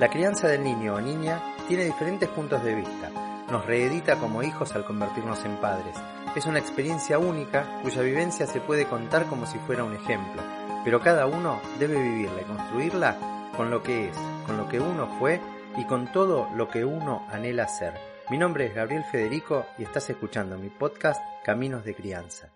La 0.00 0.08
crianza 0.08 0.48
del 0.48 0.64
niño 0.64 0.94
o 0.94 1.00
niña 1.02 1.42
tiene 1.68 1.84
diferentes 1.84 2.26
puntos 2.30 2.64
de 2.64 2.74
vista. 2.74 3.10
Nos 3.50 3.66
reedita 3.66 4.18
como 4.18 4.42
hijos 4.42 4.74
al 4.74 4.86
convertirnos 4.86 5.44
en 5.44 5.58
padres. 5.58 5.94
Es 6.34 6.46
una 6.46 6.58
experiencia 6.58 7.18
única 7.18 7.78
cuya 7.82 8.00
vivencia 8.00 8.46
se 8.46 8.62
puede 8.62 8.86
contar 8.86 9.26
como 9.26 9.44
si 9.44 9.58
fuera 9.58 9.84
un 9.84 9.94
ejemplo, 9.94 10.42
pero 10.84 11.00
cada 11.00 11.26
uno 11.26 11.60
debe 11.78 12.00
vivirla 12.02 12.40
y 12.40 12.44
construirla 12.44 13.52
con 13.54 13.68
lo 13.68 13.82
que 13.82 14.08
es, 14.08 14.16
con 14.46 14.56
lo 14.56 14.70
que 14.70 14.80
uno 14.80 15.18
fue 15.18 15.38
y 15.76 15.84
con 15.84 16.10
todo 16.10 16.48
lo 16.56 16.70
que 16.70 16.82
uno 16.86 17.26
anhela 17.28 17.68
ser. 17.68 17.92
Mi 18.30 18.38
nombre 18.38 18.68
es 18.68 18.74
Gabriel 18.74 19.04
Federico 19.04 19.66
y 19.76 19.82
estás 19.82 20.08
escuchando 20.08 20.56
mi 20.56 20.70
podcast 20.70 21.20
Caminos 21.44 21.84
de 21.84 21.94
Crianza. 21.94 22.50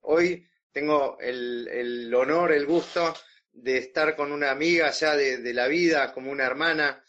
Hoy 0.00 0.48
tengo 0.72 1.16
el, 1.20 1.68
el 1.68 2.12
honor, 2.12 2.50
el 2.50 2.66
gusto 2.66 3.14
de 3.54 3.78
estar 3.78 4.16
con 4.16 4.32
una 4.32 4.50
amiga 4.50 4.90
ya 4.90 5.16
de, 5.16 5.54
la 5.54 5.68
vida, 5.68 6.12
como 6.12 6.30
una 6.30 6.44
hermana, 6.44 7.02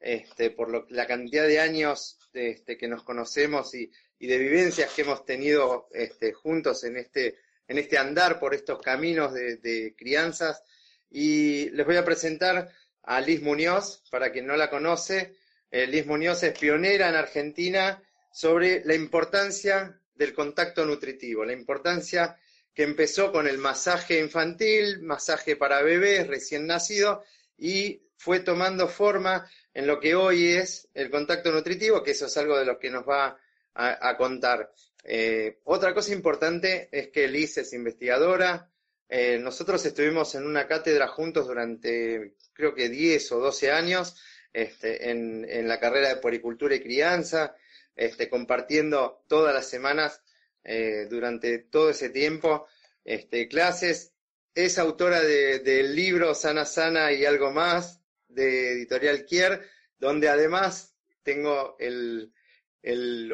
este, 0.00 0.50
por 0.50 0.90
la 0.90 1.06
cantidad 1.06 1.46
de 1.46 1.60
años 1.60 2.18
este, 2.32 2.76
que 2.76 2.88
nos 2.88 3.04
conocemos 3.04 3.74
y, 3.74 3.90
de 4.18 4.38
vivencias 4.38 4.92
que 4.92 5.02
hemos 5.02 5.24
tenido 5.24 5.88
este, 5.92 6.32
juntos 6.32 6.84
en 6.84 6.96
este, 6.96 7.38
en 7.66 7.78
este 7.78 7.98
andar 7.98 8.38
por 8.38 8.54
estos 8.54 8.80
caminos 8.80 9.32
de, 9.34 9.94
crianzas. 9.96 10.62
Y 11.10 11.70
les 11.70 11.84
voy 11.84 11.96
a 11.96 12.04
presentar 12.04 12.70
a 13.02 13.20
Liz 13.20 13.42
Muñoz, 13.42 14.04
para 14.10 14.30
quien 14.30 14.46
no 14.46 14.56
la 14.56 14.70
conoce. 14.70 15.34
Eh, 15.70 15.88
Liz 15.88 16.06
Muñoz 16.06 16.42
es 16.44 16.56
pionera 16.56 17.08
en 17.08 17.16
Argentina 17.16 18.00
sobre 18.32 18.84
la 18.84 18.94
importancia 18.94 20.00
del 20.14 20.32
contacto 20.34 20.86
nutritivo, 20.86 21.44
la 21.44 21.52
importancia 21.52 22.36
que 22.74 22.82
empezó 22.82 23.32
con 23.32 23.46
el 23.46 23.58
masaje 23.58 24.18
infantil, 24.18 25.02
masaje 25.02 25.56
para 25.56 25.82
bebés 25.82 26.26
recién 26.26 26.66
nacidos, 26.66 27.24
y 27.58 28.02
fue 28.16 28.40
tomando 28.40 28.88
forma 28.88 29.50
en 29.74 29.86
lo 29.86 30.00
que 30.00 30.14
hoy 30.14 30.48
es 30.48 30.88
el 30.94 31.10
contacto 31.10 31.50
nutritivo, 31.50 32.02
que 32.02 32.12
eso 32.12 32.26
es 32.26 32.36
algo 32.36 32.58
de 32.58 32.64
lo 32.64 32.78
que 32.78 32.90
nos 32.90 33.08
va 33.08 33.38
a, 33.74 34.16
contar. 34.16 34.70
Eh, 35.02 35.60
otra 35.64 35.94
cosa 35.94 36.12
importante 36.12 36.88
es 36.92 37.08
que 37.08 37.26
Liz 37.26 37.58
es 37.58 37.72
investigadora. 37.72 38.70
Eh, 39.08 39.38
nosotros 39.38 39.84
estuvimos 39.84 40.34
en 40.34 40.44
una 40.44 40.66
cátedra 40.66 41.08
juntos 41.08 41.46
durante 41.46 42.34
creo 42.52 42.74
que 42.74 42.88
10 42.88 43.32
o 43.32 43.38
12 43.40 43.70
años 43.70 44.16
este, 44.52 45.10
en, 45.10 45.66
la 45.66 45.80
carrera 45.80 46.08
de 46.08 46.16
poricultura 46.16 46.74
y 46.74 46.82
crianza, 46.82 47.56
este, 47.96 48.28
compartiendo 48.28 49.24
todas 49.26 49.54
las 49.54 49.68
semanas 49.68 50.22
eh, 50.64 51.06
durante 51.08 51.58
todo 51.58 51.90
ese 51.90 52.10
tiempo 52.10 52.66
este, 53.04 53.48
clases. 53.48 54.12
Es 54.54 54.78
autora 54.78 55.22
del 55.22 55.96
libro 55.96 56.34
Sana 56.34 56.66
Sana 56.66 57.12
y 57.12 57.24
algo 57.24 57.52
más 57.52 58.00
de 58.28 58.72
Editorial 58.72 59.24
Kier, 59.24 59.62
donde 59.98 60.28
además 60.28 60.94
tengo 61.22 61.76
el, 61.78 62.32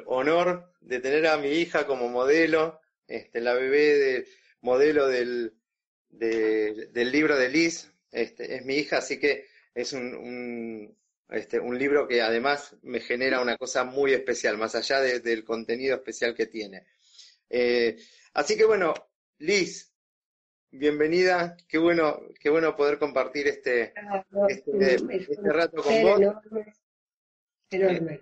honor 0.07 0.73
de 0.81 1.01
tener 1.01 1.27
a 1.27 1.39
mi 1.39 1.49
hija 1.49 1.87
como 1.87 2.09
modelo, 2.09 2.81
este, 3.09 3.41
la 3.41 3.55
bebé 3.55 3.99
de, 3.99 4.29
modelo 4.61 5.09
del, 5.09 5.55
del 6.11 7.13
libro 7.13 7.37
de 7.37 7.49
Liz, 7.49 7.91
este, 8.13 8.57
es 8.57 8.65
mi 8.65 8.77
hija, 8.77 8.99
así 8.99 9.19
que 9.19 9.47
es 9.75 9.93
un, 9.93 10.97
este, 11.29 11.61
un 11.61 11.79
libro 11.79 12.09
que 12.09 12.23
además 12.23 12.75
me 12.83 13.01
genera 13.01 13.41
una 13.41 13.57
cosa 13.57 13.85
muy 13.85 14.13
especial, 14.13 14.57
más 14.57 14.75
allá 14.75 15.01
del 15.01 15.45
contenido 15.45 15.97
especial 15.97 16.35
que 16.35 16.47
tiene. 16.47 16.87
Eh, 17.49 17.97
así 18.35 18.57
que 18.57 18.65
bueno, 18.65 18.95
Liz, 19.39 19.93
bienvenida. 20.71 21.57
Qué 21.69 21.79
bueno, 21.79 22.21
qué 22.41 22.51
bueno 22.51 22.77
poder 22.77 22.99
compartir 22.99 23.49
este, 23.49 23.93
ah, 23.97 24.25
este, 24.49 24.95
este 24.95 25.53
rato 25.53 25.83
con 25.83 26.03
vos. 26.03 26.21
Enorme. 27.71 28.21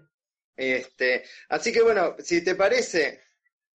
Este, 0.57 1.25
así 1.49 1.73
que 1.73 1.83
bueno, 1.83 2.17
si 2.19 2.43
te 2.43 2.55
parece 2.55 3.21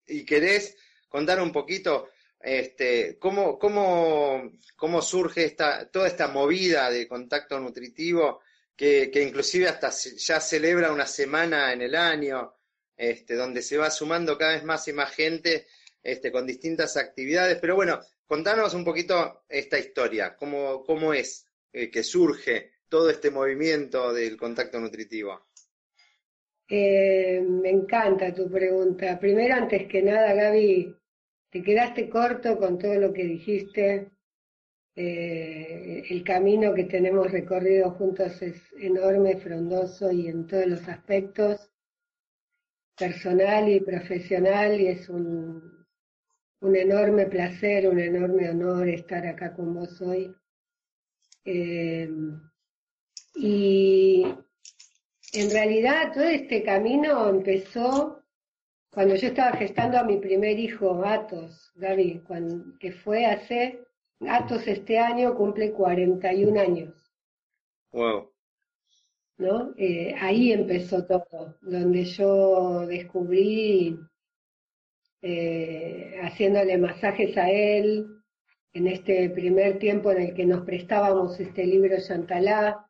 y 0.06 0.24
querés 0.24 0.76
contar 1.08 1.40
un 1.42 1.52
poquito 1.52 2.10
este, 2.40 3.18
cómo, 3.18 3.58
cómo, 3.58 4.52
cómo 4.76 5.02
surge 5.02 5.44
esta, 5.44 5.90
toda 5.90 6.06
esta 6.06 6.28
movida 6.28 6.90
de 6.90 7.08
contacto 7.08 7.58
nutritivo 7.58 8.40
que, 8.76 9.10
que 9.10 9.22
inclusive 9.22 9.68
hasta 9.68 9.90
ya 9.90 10.40
celebra 10.40 10.92
una 10.92 11.06
semana 11.06 11.72
en 11.72 11.82
el 11.82 11.96
año, 11.96 12.57
este, 12.98 13.34
donde 13.34 13.62
se 13.62 13.78
va 13.78 13.90
sumando 13.90 14.36
cada 14.36 14.52
vez 14.52 14.64
más 14.64 14.86
y 14.88 14.92
más 14.92 15.14
gente 15.14 15.66
este, 16.02 16.30
con 16.30 16.46
distintas 16.46 16.96
actividades. 16.96 17.58
Pero 17.60 17.76
bueno, 17.76 18.00
contanos 18.26 18.74
un 18.74 18.84
poquito 18.84 19.44
esta 19.48 19.78
historia, 19.78 20.36
cómo, 20.36 20.82
cómo 20.84 21.14
es 21.14 21.46
eh, 21.72 21.90
que 21.90 22.02
surge 22.02 22.72
todo 22.88 23.08
este 23.08 23.30
movimiento 23.30 24.12
del 24.12 24.36
contacto 24.36 24.80
nutritivo. 24.80 25.46
Eh, 26.68 27.40
me 27.40 27.70
encanta 27.70 28.34
tu 28.34 28.50
pregunta. 28.50 29.18
Primero, 29.18 29.54
antes 29.54 29.86
que 29.86 30.02
nada, 30.02 30.34
Gaby, 30.34 30.94
te 31.50 31.62
quedaste 31.62 32.10
corto 32.10 32.58
con 32.58 32.78
todo 32.78 32.94
lo 32.96 33.12
que 33.12 33.24
dijiste. 33.24 34.10
Eh, 34.94 36.04
el 36.10 36.24
camino 36.24 36.74
que 36.74 36.84
tenemos 36.84 37.30
recorrido 37.30 37.92
juntos 37.92 38.42
es 38.42 38.60
enorme, 38.80 39.36
frondoso 39.36 40.10
y 40.10 40.26
en 40.26 40.46
todos 40.46 40.66
los 40.66 40.88
aspectos, 40.88 41.70
personal 42.98 43.68
y 43.68 43.80
profesional, 43.80 44.80
y 44.80 44.88
es 44.88 45.08
un, 45.08 45.86
un 46.60 46.76
enorme 46.76 47.26
placer, 47.26 47.88
un 47.88 48.00
enorme 48.00 48.50
honor 48.50 48.88
estar 48.88 49.26
acá 49.26 49.54
con 49.54 49.74
vos 49.74 50.00
hoy. 50.00 50.34
Eh, 51.44 52.10
y 53.34 54.24
en 55.32 55.50
realidad 55.50 56.12
todo 56.12 56.24
este 56.24 56.62
camino 56.62 57.28
empezó 57.28 58.22
cuando 58.90 59.14
yo 59.14 59.28
estaba 59.28 59.56
gestando 59.56 59.98
a 59.98 60.04
mi 60.04 60.16
primer 60.16 60.58
hijo, 60.58 61.04
Atos, 61.04 61.70
Gaby, 61.76 62.22
que 62.80 62.92
fue 62.92 63.26
hace, 63.26 63.80
Atos 64.26 64.66
este 64.66 64.98
año 64.98 65.36
cumple 65.36 65.72
41 65.72 66.60
años. 66.60 66.94
Wow. 67.92 68.32
¿No? 69.38 69.72
Eh, 69.76 70.14
ahí 70.20 70.52
empezó 70.52 71.06
todo, 71.06 71.56
donde 71.62 72.04
yo 72.04 72.86
descubrí 72.86 73.96
eh, 75.22 76.18
haciéndole 76.22 76.76
masajes 76.76 77.36
a 77.36 77.50
él 77.50 78.06
en 78.72 78.86
este 78.86 79.30
primer 79.30 79.78
tiempo 79.78 80.12
en 80.12 80.22
el 80.22 80.34
que 80.34 80.44
nos 80.44 80.64
prestábamos 80.64 81.38
este 81.40 81.66
libro 81.66 81.96
Chantalá, 82.00 82.86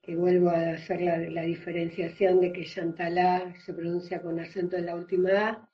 que 0.00 0.16
vuelvo 0.16 0.50
a 0.50 0.70
hacer 0.70 1.02
la, 1.02 1.42
diferenciación 1.42 2.40
de 2.40 2.52
que 2.52 2.64
Chantalá 2.64 3.54
se 3.64 3.74
pronuncia 3.74 4.22
con 4.22 4.40
acento 4.40 4.76
en 4.76 4.86
la 4.86 4.94
última 4.94 5.48
A, 5.48 5.68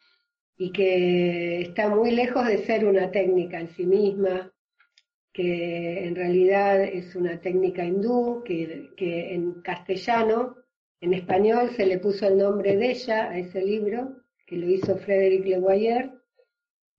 y 0.56 0.72
que 0.72 1.62
está 1.62 1.88
muy 1.88 2.12
lejos 2.12 2.46
de 2.46 2.64
ser 2.64 2.84
una 2.84 3.10
técnica 3.10 3.60
en 3.60 3.68
sí 3.70 3.86
misma, 3.86 4.52
que 5.34 6.06
en 6.06 6.14
realidad 6.14 6.80
es 6.80 7.16
una 7.16 7.40
técnica 7.40 7.84
hindú, 7.84 8.44
que, 8.44 8.92
que 8.96 9.34
en 9.34 9.60
castellano, 9.62 10.56
en 11.00 11.12
español 11.12 11.70
se 11.76 11.86
le 11.86 11.98
puso 11.98 12.28
el 12.28 12.38
nombre 12.38 12.76
de 12.76 12.92
ella 12.92 13.30
a 13.30 13.38
ese 13.38 13.60
libro, 13.60 14.22
que 14.46 14.56
lo 14.56 14.68
hizo 14.68 14.96
Frederick 14.96 15.44
Leguayer, 15.44 16.12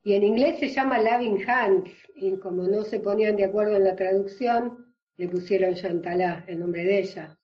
y 0.04 0.14
en 0.16 0.24
inglés 0.24 0.60
se 0.60 0.68
llama 0.68 1.02
Loving 1.02 1.50
Hands, 1.50 1.90
y 2.14 2.38
como 2.38 2.68
no 2.68 2.84
se 2.84 3.00
ponían 3.00 3.38
de 3.38 3.46
acuerdo 3.46 3.78
en 3.78 3.86
la 3.86 3.96
traducción, 3.96 4.94
le 5.16 5.30
pusieron 5.30 5.74
Chantalá, 5.74 6.44
el 6.48 6.60
nombre 6.60 6.84
de 6.84 7.00
ella. 7.00 7.40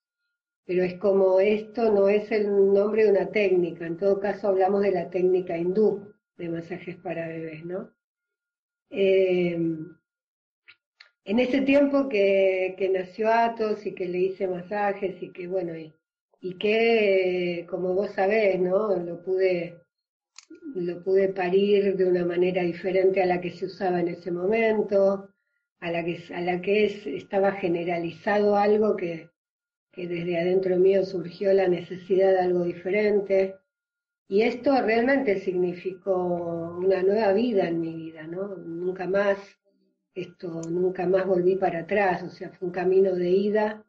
Pero 0.66 0.84
es 0.84 0.98
como 0.98 1.40
esto 1.40 1.90
no 1.90 2.10
es 2.10 2.30
el 2.30 2.48
nombre 2.50 3.04
de 3.04 3.12
una 3.12 3.30
técnica, 3.30 3.86
en 3.86 3.96
todo 3.96 4.20
caso 4.20 4.48
hablamos 4.48 4.82
de 4.82 4.92
la 4.92 5.08
técnica 5.08 5.56
hindú 5.56 6.12
de 6.36 6.50
masajes 6.50 6.96
para 6.96 7.28
bebés, 7.28 7.64
¿no? 7.64 7.90
Eh, 8.90 9.58
en 11.24 11.38
ese 11.38 11.60
tiempo 11.62 12.08
que, 12.08 12.90
nació 12.92 13.32
Atos 13.32 13.86
y 13.86 13.94
que 13.94 14.06
le 14.06 14.18
hice 14.18 14.46
masajes 14.48 15.22
y 15.22 15.30
que 15.32 15.46
bueno, 15.46 15.76
y, 15.76 15.94
y 16.40 16.54
que 16.58 17.66
como 17.68 17.94
vos 17.94 18.10
sabés, 18.12 18.60
¿no? 18.60 18.96
Lo 18.96 19.22
pude 19.22 19.82
lo 20.74 21.02
pude 21.02 21.28
parir 21.28 21.96
de 21.96 22.04
una 22.06 22.24
manera 22.24 22.62
diferente 22.62 23.22
a 23.22 23.26
la 23.26 23.40
que 23.40 23.50
se 23.50 23.66
usaba 23.66 24.00
en 24.00 24.08
ese 24.08 24.30
momento, 24.30 25.28
a 25.80 25.90
la 25.90 26.04
que, 26.04 26.22
a 26.34 26.40
la 26.40 26.60
que 26.60 26.84
es, 26.86 27.06
estaba 27.06 27.52
generalizado 27.52 28.56
algo 28.56 28.96
que, 28.96 29.28
que 29.92 30.08
desde 30.08 30.38
adentro 30.38 30.76
mío 30.78 31.04
surgió 31.04 31.52
la 31.52 31.68
necesidad 31.68 32.32
de 32.32 32.40
algo 32.40 32.64
diferente. 32.64 33.56
Y 34.28 34.42
esto 34.42 34.80
realmente 34.80 35.40
significó 35.40 36.78
una 36.78 37.02
nueva 37.02 37.32
vida 37.32 37.68
en 37.68 37.80
mi 37.80 37.94
vida, 37.94 38.26
¿no? 38.26 38.56
Nunca 38.56 39.06
más, 39.06 39.38
esto, 40.14 40.60
nunca 40.68 41.06
más 41.06 41.26
volví 41.26 41.56
para 41.56 41.80
atrás, 41.80 42.22
o 42.22 42.30
sea, 42.30 42.50
fue 42.50 42.68
un 42.68 42.74
camino 42.74 43.14
de 43.14 43.30
ida. 43.30 43.84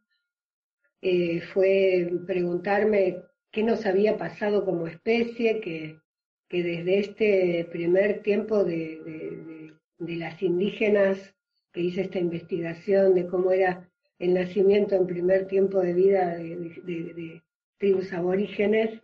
Eh, 1.01 1.41
fue 1.41 2.09
preguntarme 2.25 3.23
qué 3.51 3.63
nos 3.63 3.85
había 3.85 4.17
pasado 4.17 4.63
como 4.63 4.87
especie, 4.87 5.59
que, 5.59 5.99
que 6.47 6.63
desde 6.63 6.99
este 6.99 7.67
primer 7.71 8.21
tiempo 8.21 8.63
de, 8.63 9.73
las 9.97 10.41
indígenas 10.41 11.33
que 11.71 11.81
hice 11.81 12.01
esta 12.01 12.19
investigación 12.19 13.15
de 13.15 13.27
cómo 13.27 13.51
era 13.51 13.89
el 14.19 14.33
nacimiento 14.33 14.95
en 14.95 15.07
primer 15.07 15.47
tiempo 15.47 15.79
de 15.79 15.93
vida 15.93 16.35
de, 16.35 17.41
tribus 17.77 18.13
aborígenes, 18.13 19.01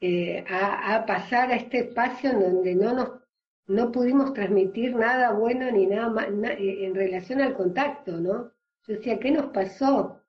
eh, 0.00 0.44
a, 0.48 1.04
pasar 1.06 1.52
a 1.52 1.56
este 1.56 1.78
espacio 1.80 2.30
en 2.30 2.40
donde 2.40 2.74
no 2.74 2.92
nos 2.92 3.23
no 3.66 3.90
pudimos 3.92 4.32
transmitir 4.34 4.94
nada 4.94 5.32
bueno 5.32 5.70
ni 5.70 5.86
nada 5.86 6.08
más 6.10 6.26
eh, 6.28 6.84
en 6.84 6.94
relación 6.94 7.40
al 7.40 7.54
contacto, 7.54 8.20
¿no? 8.20 8.52
Yo 8.86 8.94
decía, 8.94 9.18
¿qué 9.18 9.30
nos 9.30 9.46
pasó? 9.46 10.20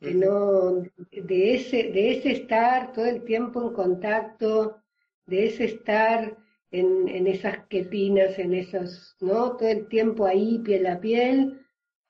Que 0.00 0.14
no, 0.14 0.82
de 1.10 1.54
ese, 1.54 1.92
de 1.92 2.18
ese 2.18 2.32
estar 2.32 2.92
todo 2.92 3.06
el 3.06 3.24
tiempo 3.24 3.62
en 3.62 3.72
contacto, 3.72 4.82
de 5.26 5.46
ese 5.46 5.64
estar 5.66 6.36
en, 6.72 7.08
en 7.08 7.26
esas 7.28 7.66
quepinas, 7.68 8.38
en 8.38 8.54
esos, 8.54 9.16
¿no? 9.20 9.56
Todo 9.56 9.68
el 9.68 9.86
tiempo 9.86 10.26
ahí, 10.26 10.58
piel 10.58 10.86
a 10.86 11.00
piel, 11.00 11.60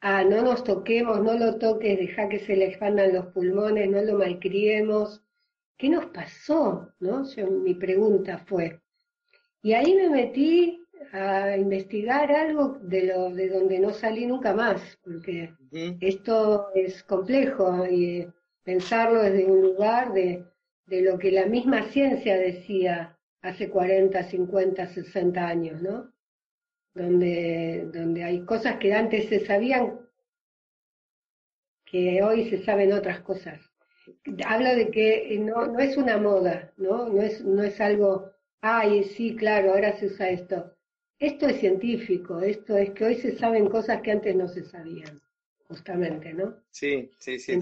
ah, 0.00 0.24
no 0.24 0.42
nos 0.42 0.64
toquemos, 0.64 1.22
no 1.22 1.34
lo 1.38 1.58
toques, 1.58 1.98
deja 1.98 2.28
que 2.28 2.40
se 2.40 2.56
le 2.56 2.66
expandan 2.66 3.12
los 3.12 3.26
pulmones, 3.28 3.90
no 3.90 4.02
lo 4.02 4.18
malcriemos. 4.18 5.22
¿Qué 5.76 5.88
nos 5.90 6.06
pasó? 6.06 6.92
¿No? 7.00 7.24
mi 7.62 7.74
pregunta 7.74 8.38
fue. 8.38 8.81
Y 9.62 9.72
ahí 9.74 9.94
me 9.94 10.10
metí 10.10 10.84
a 11.12 11.56
investigar 11.56 12.30
algo 12.32 12.78
de 12.82 13.06
lo 13.06 13.30
de 13.30 13.48
donde 13.48 13.78
no 13.78 13.90
salí 13.90 14.26
nunca 14.26 14.54
más, 14.54 14.98
porque 15.04 15.54
esto 16.00 16.68
es 16.74 17.02
complejo 17.04 17.86
y 17.86 18.26
pensarlo 18.64 19.22
desde 19.22 19.46
un 19.46 19.62
lugar 19.62 20.12
de, 20.12 20.44
de 20.86 21.02
lo 21.02 21.18
que 21.18 21.30
la 21.32 21.46
misma 21.46 21.82
ciencia 21.84 22.36
decía 22.36 23.18
hace 23.42 23.68
40, 23.68 24.22
50, 24.22 24.86
60 24.86 25.46
años, 25.46 25.82
¿no? 25.82 26.12
Donde, 26.94 27.88
donde 27.92 28.24
hay 28.24 28.44
cosas 28.44 28.76
que 28.76 28.92
antes 28.94 29.28
se 29.28 29.44
sabían 29.44 29.98
que 31.92 32.22
hoy 32.22 32.48
se 32.48 32.64
saben 32.64 32.92
otras 32.92 33.20
cosas. 33.20 33.60
Hablo 34.46 34.74
de 34.74 34.90
que 34.90 35.38
no, 35.38 35.66
no 35.66 35.78
es 35.78 35.96
una 35.96 36.16
moda, 36.16 36.72
¿no? 36.78 37.08
No 37.08 37.20
es, 37.20 37.44
no 37.44 37.62
es 37.62 37.80
algo, 37.80 38.31
ay, 38.62 39.04
sí, 39.04 39.36
claro, 39.36 39.72
ahora 39.72 39.96
se 39.98 40.06
usa 40.06 40.30
esto. 40.30 40.74
Esto 41.18 41.46
es 41.46 41.60
científico, 41.60 42.40
esto 42.40 42.76
es 42.76 42.90
que 42.90 43.04
hoy 43.04 43.14
se 43.16 43.36
saben 43.36 43.68
cosas 43.68 44.00
que 44.02 44.10
antes 44.10 44.34
no 44.34 44.48
se 44.48 44.64
sabían, 44.64 45.20
justamente, 45.68 46.32
¿no? 46.32 46.56
Sí, 46.70 47.10
sí, 47.18 47.38
sí. 47.38 47.58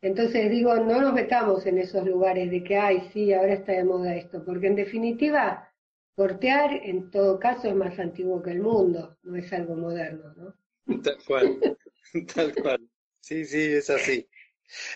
Entonces 0.00 0.50
digo, 0.50 0.76
no 0.76 1.00
nos 1.00 1.14
metamos 1.14 1.66
en 1.66 1.78
esos 1.78 2.06
lugares 2.06 2.50
de 2.50 2.62
que, 2.62 2.76
ay, 2.76 3.08
sí, 3.12 3.32
ahora 3.32 3.54
está 3.54 3.72
de 3.72 3.84
moda 3.84 4.14
esto, 4.14 4.44
porque 4.44 4.66
en 4.66 4.76
definitiva, 4.76 5.70
cortear 6.14 6.72
en 6.82 7.10
todo 7.10 7.38
caso 7.38 7.68
es 7.68 7.74
más 7.74 7.98
antiguo 7.98 8.42
que 8.42 8.50
el 8.52 8.60
mundo, 8.60 9.16
no 9.22 9.36
es 9.36 9.50
algo 9.52 9.76
moderno, 9.76 10.34
¿no? 10.36 11.02
Tal 11.02 11.16
cual, 11.26 11.58
tal 12.34 12.54
cual. 12.54 12.88
Sí, 13.20 13.44
sí, 13.46 13.60
es 13.60 13.88
así. 13.88 14.28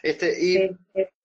Este, 0.02 0.34
y, 0.42 0.76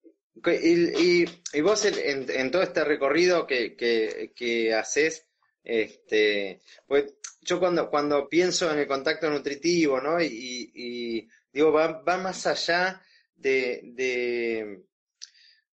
y, 0.51 1.25
y, 1.53 1.61
vos 1.61 1.85
en, 1.85 2.29
en, 2.29 2.51
todo 2.51 2.63
este 2.63 2.83
recorrido 2.83 3.47
que, 3.47 3.75
que, 3.75 4.33
que 4.35 4.73
haces, 4.73 5.27
este, 5.63 6.61
pues 6.85 7.13
yo 7.41 7.59
cuando, 7.59 7.89
cuando 7.89 8.27
pienso 8.27 8.71
en 8.71 8.79
el 8.79 8.87
contacto 8.87 9.29
nutritivo, 9.29 10.01
¿no? 10.01 10.21
Y, 10.21 10.71
y 10.73 11.27
digo, 11.51 11.71
va, 11.71 12.01
va 12.01 12.17
más 12.17 12.47
allá 12.47 13.01
de, 13.35 14.81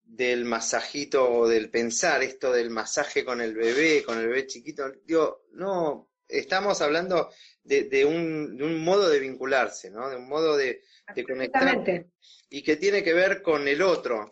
del 0.04 0.46
masajito 0.46 1.30
o 1.30 1.48
del 1.48 1.70
pensar 1.70 2.24
esto 2.24 2.52
del 2.52 2.70
masaje 2.70 3.26
con 3.26 3.42
el 3.42 3.54
bebé, 3.54 4.04
con 4.04 4.20
el 4.20 4.28
bebé 4.28 4.48
chiquito, 4.48 4.92
digo, 5.06 5.46
no, 5.54 6.10
estamos 6.28 6.82
hablando 6.82 7.30
de, 7.64 8.06
un, 8.06 8.58
de 8.58 8.64
un 8.64 8.84
modo 8.84 9.10
de 9.10 9.20
vincularse, 9.20 9.90
¿no? 9.90 10.10
De 10.10 10.18
un 10.18 10.28
modo 10.28 10.56
de, 10.56 10.84
de 11.14 11.24
conectar 11.24 11.84
y 12.50 12.64
que 12.64 12.78
tiene 12.78 13.04
que 13.04 13.14
ver 13.14 13.42
con 13.42 13.68
el 13.68 13.82
otro, 13.82 14.32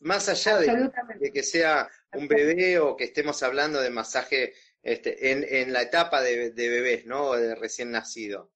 más 0.00 0.28
allá 0.28 0.58
de, 0.58 1.30
que 1.32 1.42
sea 1.42 1.88
un 2.12 2.28
bebé 2.28 2.78
o 2.78 2.96
que 2.96 3.04
estemos 3.04 3.42
hablando 3.42 3.80
de 3.80 3.90
masaje 3.90 4.54
este, 4.82 5.30
en, 5.30 5.44
en 5.48 5.72
la 5.72 5.82
etapa 5.82 6.20
de, 6.20 6.50
de 6.50 6.68
bebés, 6.68 7.06
¿no? 7.06 7.28
O 7.28 7.36
de 7.36 7.54
recién 7.54 7.92
nacido 7.92 8.52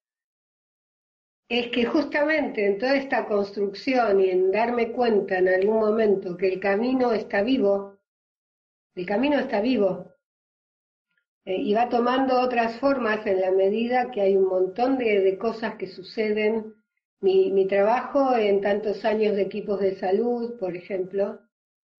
es 1.49 1.69
que 1.71 1.85
justamente 1.85 2.65
en 2.65 2.77
toda 2.77 2.95
esta 2.95 3.25
construcción 3.25 4.19
y 4.19 4.29
en 4.29 4.51
darme 4.51 4.91
cuenta 4.91 5.37
en 5.37 5.47
algún 5.47 5.79
momento 5.79 6.35
que 6.35 6.47
el 6.49 6.59
camino 6.59 7.13
está 7.13 7.41
vivo, 7.41 7.97
el 8.95 9.05
camino 9.05 9.39
está 9.39 9.61
vivo 9.61 10.16
eh, 11.47 11.61
y 11.61 11.73
va 11.73 11.87
tomando 11.87 12.41
otras 12.41 12.77
formas 12.77 13.25
en 13.25 13.39
la 13.39 13.51
medida 13.51 14.11
que 14.11 14.19
hay 14.19 14.35
un 14.35 14.49
montón 14.49 14.97
de, 14.97 15.37
cosas 15.37 15.75
que 15.75 15.87
suceden. 15.87 16.75
Mi, 17.21 17.53
mi 17.53 17.65
trabajo 17.67 18.35
en 18.35 18.59
tantos 18.59 19.05
años 19.05 19.37
de 19.37 19.43
equipos 19.43 19.79
de 19.79 19.95
salud, 19.95 20.59
por 20.59 20.75
ejemplo, 20.75 21.39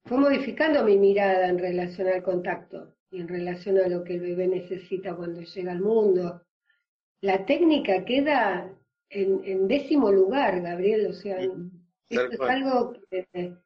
fue 0.03 0.17
modificando 0.17 0.83
mi 0.83 0.97
mirada 0.97 1.47
en 1.47 1.59
relación 1.59 2.09
al 2.09 2.23
contacto 2.23 2.93
y 3.09 3.21
en 3.21 3.29
relación 3.29 3.77
a 3.77 3.87
lo 3.87 4.03
que 4.03 4.15
el 4.15 4.19
bebé 4.19 4.47
necesita 4.47 5.15
cuando 5.15 5.39
llega 5.39 5.71
al 5.71 5.79
mundo. 5.79 6.41
La 7.21 7.45
técnica 7.45 8.03
queda 8.03 8.69
en, 9.09 9.67
décimo 9.69 10.11
lugar, 10.11 10.61
Gabriel, 10.61 11.07
o 11.07 11.13
sea, 11.13 11.39
esto 11.39 12.31
es 12.31 12.39
algo 12.41 12.97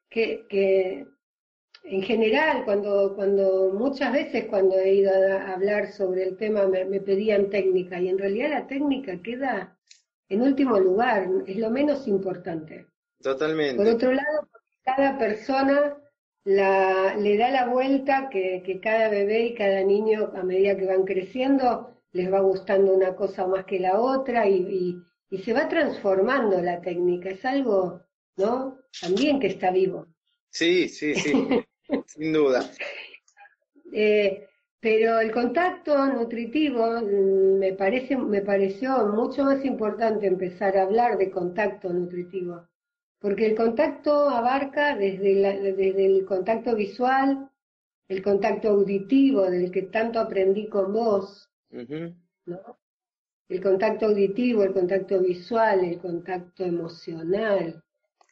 que, 0.08 0.44
que, 0.48 1.06
en 1.84 2.02
general, 2.02 2.64
cuando, 2.64 3.14
cuando 3.14 3.72
muchas 3.72 4.12
veces 4.12 4.46
cuando 4.48 4.78
he 4.78 4.94
ido 4.94 5.12
a 5.12 5.52
hablar 5.52 5.92
sobre 5.92 6.22
el 6.24 6.36
tema 6.36 6.66
me, 6.66 7.00
pedían 7.00 7.50
técnica 7.50 8.00
y 8.00 8.08
en 8.08 8.18
realidad 8.18 8.50
la 8.50 8.66
técnica 8.66 9.20
queda 9.22 9.76
en 10.28 10.42
último 10.42 10.78
lugar, 10.78 11.28
es 11.46 11.56
lo 11.56 11.70
menos 11.70 12.06
importante. 12.06 12.86
Totalmente. 13.20 13.76
Por 13.76 13.86
otro 13.86 14.12
lado, 14.12 14.48
cada 14.84 15.18
persona 15.18 15.96
la, 16.44 17.16
le 17.16 17.36
da 17.36 17.50
la 17.50 17.68
vuelta 17.68 18.28
que, 18.30 18.62
que 18.64 18.80
cada 18.80 19.08
bebé 19.08 19.46
y 19.46 19.54
cada 19.54 19.82
niño 19.82 20.32
a 20.34 20.42
medida 20.42 20.76
que 20.76 20.86
van 20.86 21.04
creciendo 21.04 21.92
les 22.12 22.32
va 22.32 22.40
gustando 22.40 22.94
una 22.94 23.14
cosa 23.14 23.46
más 23.46 23.64
que 23.64 23.80
la 23.80 24.00
otra 24.00 24.48
y, 24.48 24.96
y 25.30 25.38
se 25.38 25.52
va 25.52 25.68
transformando 25.68 26.60
la 26.60 26.80
técnica, 26.80 27.30
es 27.30 27.44
algo, 27.44 28.02
¿no? 28.36 28.78
También 29.00 29.40
que 29.40 29.48
está 29.48 29.70
vivo. 29.70 30.06
Sí, 30.50 30.88
sí, 30.88 31.14
sí, 31.14 31.32
sin 32.06 32.32
duda. 32.32 32.70
Eh, 33.92 34.48
pero 34.80 35.20
el 35.20 35.30
contacto 35.30 36.06
nutritivo 36.06 37.00
mm, 37.02 37.58
me, 37.58 37.72
parece, 37.74 38.16
me 38.16 38.40
pareció 38.40 39.06
mucho 39.06 39.44
más 39.44 39.64
importante 39.64 40.26
empezar 40.26 40.76
a 40.76 40.82
hablar 40.82 41.18
de 41.18 41.30
contacto 41.30 41.92
nutritivo, 41.92 42.66
porque 43.20 43.46
el 43.46 43.54
contacto 43.54 44.28
abarca 44.28 44.96
desde, 44.96 45.34
desde 45.74 46.06
el 46.06 46.24
contacto 46.24 46.74
visual, 46.74 47.48
el 48.08 48.22
contacto 48.22 48.70
auditivo 48.70 49.48
del 49.48 49.70
que 49.70 49.82
tanto 49.82 50.18
aprendí 50.18 50.68
con 50.68 50.92
vos, 50.92 51.48
¿no? 51.70 52.78
el 53.48 53.62
contacto 53.62 54.06
auditivo, 54.06 54.62
el 54.62 54.72
contacto 54.72 55.20
visual, 55.20 55.84
el 55.84 55.98
contacto 55.98 56.64
emocional, 56.64 57.82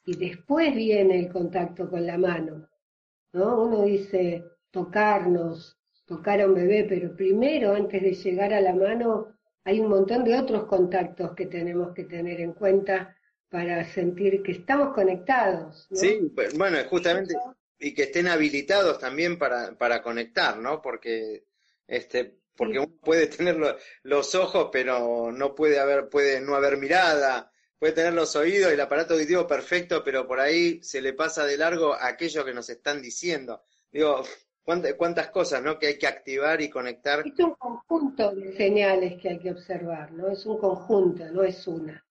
y 0.06 0.16
después 0.16 0.74
viene 0.74 1.20
el 1.20 1.28
contacto 1.30 1.88
con 1.90 2.06
la 2.06 2.16
mano. 2.16 2.69
¿No? 3.32 3.62
Uno 3.62 3.84
dice 3.84 4.44
tocarnos, 4.70 5.78
tocar 6.06 6.40
a 6.40 6.46
un 6.46 6.54
bebé, 6.54 6.86
pero 6.88 7.14
primero, 7.14 7.74
antes 7.74 8.02
de 8.02 8.14
llegar 8.14 8.52
a 8.52 8.60
la 8.60 8.74
mano, 8.74 9.36
hay 9.64 9.80
un 9.80 9.88
montón 9.88 10.24
de 10.24 10.38
otros 10.38 10.64
contactos 10.64 11.34
que 11.34 11.46
tenemos 11.46 11.94
que 11.94 12.04
tener 12.04 12.40
en 12.40 12.52
cuenta 12.52 13.16
para 13.48 13.84
sentir 13.84 14.42
que 14.42 14.52
estamos 14.52 14.94
conectados. 14.94 15.88
Sí, 15.92 16.32
bueno, 16.56 16.78
justamente, 16.88 17.34
y 17.78 17.94
que 17.94 18.04
estén 18.04 18.28
habilitados 18.28 18.98
también 18.98 19.38
para, 19.38 19.76
para 19.76 20.02
conectar, 20.02 20.56
¿no? 20.58 20.80
Porque 20.80 21.44
este, 21.90 22.40
porque 22.56 22.78
uno 22.78 22.92
puede 23.02 23.26
tener 23.26 23.56
los 24.02 24.34
ojos, 24.34 24.68
pero 24.70 25.32
no 25.32 25.54
puede 25.54 25.78
haber, 25.78 26.08
puede 26.08 26.40
no 26.40 26.54
haber 26.54 26.76
mirada, 26.76 27.50
puede 27.80 27.94
tener 27.94 28.12
los 28.12 28.36
oídos 28.36 28.70
y 28.70 28.74
el 28.74 28.80
aparato 28.80 29.14
auditivo 29.14 29.46
perfecto, 29.46 30.04
pero 30.04 30.28
por 30.28 30.38
ahí 30.38 30.82
se 30.82 31.00
le 31.00 31.14
pasa 31.14 31.46
de 31.46 31.56
largo 31.56 31.94
aquello 31.94 32.44
que 32.44 32.52
nos 32.52 32.68
están 32.68 33.00
diciendo. 33.00 33.62
Digo, 33.90 34.22
cuántas, 34.62 35.30
cosas, 35.30 35.62
¿no? 35.62 35.78
Que 35.78 35.86
hay 35.86 35.98
que 35.98 36.06
activar 36.06 36.60
y 36.60 36.68
conectar. 36.68 37.26
Es 37.26 37.38
un 37.40 37.54
conjunto 37.54 38.34
de 38.34 38.52
señales 38.52 39.20
que 39.20 39.30
hay 39.30 39.38
que 39.38 39.52
observar, 39.52 40.12
¿no? 40.12 40.28
Es 40.28 40.44
un 40.44 40.58
conjunto, 40.58 41.24
no 41.32 41.42
es 41.42 41.66
una. 41.66 42.04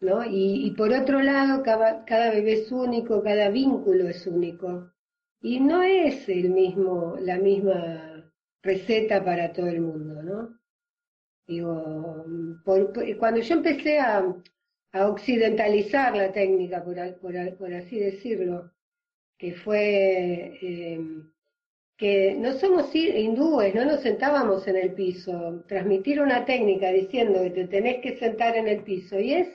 ¿No? 0.00 0.22
Y, 0.28 0.74
por 0.76 0.92
otro 0.92 1.22
lado, 1.22 1.62
cada, 1.62 2.04
cada 2.04 2.30
bebé 2.30 2.54
es 2.64 2.72
único, 2.72 3.22
cada 3.22 3.48
vínculo 3.48 4.08
es 4.08 4.26
único. 4.26 4.92
Y 5.40 5.60
no 5.60 5.82
es 5.84 6.28
el 6.28 6.50
mismo, 6.50 7.16
la 7.20 7.38
misma 7.38 8.28
receta 8.60 9.24
para 9.24 9.52
todo 9.52 9.68
el 9.68 9.80
mundo, 9.80 10.22
¿no? 10.22 10.58
Digo, 11.46 12.26
cuando 13.18 13.40
yo 13.40 13.54
empecé 13.54 13.98
a, 14.00 14.24
occidentalizar 14.94 16.16
la 16.16 16.32
técnica, 16.32 16.84
por, 16.84 16.96
por, 17.56 17.74
así 17.74 17.98
decirlo, 17.98 18.70
que 19.36 19.54
fue 19.54 20.56
eh, 20.62 21.00
que 21.96 22.34
no 22.34 22.52
somos 22.54 22.94
hindúes, 22.94 23.74
no 23.74 23.84
nos 23.84 24.00
sentábamos 24.00 24.66
en 24.68 24.76
el 24.76 24.94
piso, 24.94 25.64
transmitir 25.68 26.20
una 26.20 26.44
técnica 26.44 26.90
diciendo 26.90 27.42
que 27.42 27.50
te 27.50 27.66
tenés 27.66 28.02
que 28.02 28.16
sentar 28.18 28.56
en 28.56 28.68
el 28.68 28.82
piso, 28.82 29.18
y 29.18 29.34
es 29.34 29.48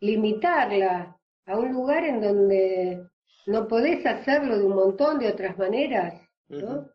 limitarla 0.00 1.16
a 1.46 1.58
un 1.58 1.72
lugar 1.72 2.04
en 2.04 2.20
donde 2.20 3.06
no 3.46 3.68
podés 3.68 4.04
hacerlo 4.04 4.58
de 4.58 4.64
un 4.64 4.74
montón 4.74 5.18
de 5.18 5.28
otras 5.28 5.56
maneras, 5.58 6.14
¿no? 6.48 6.88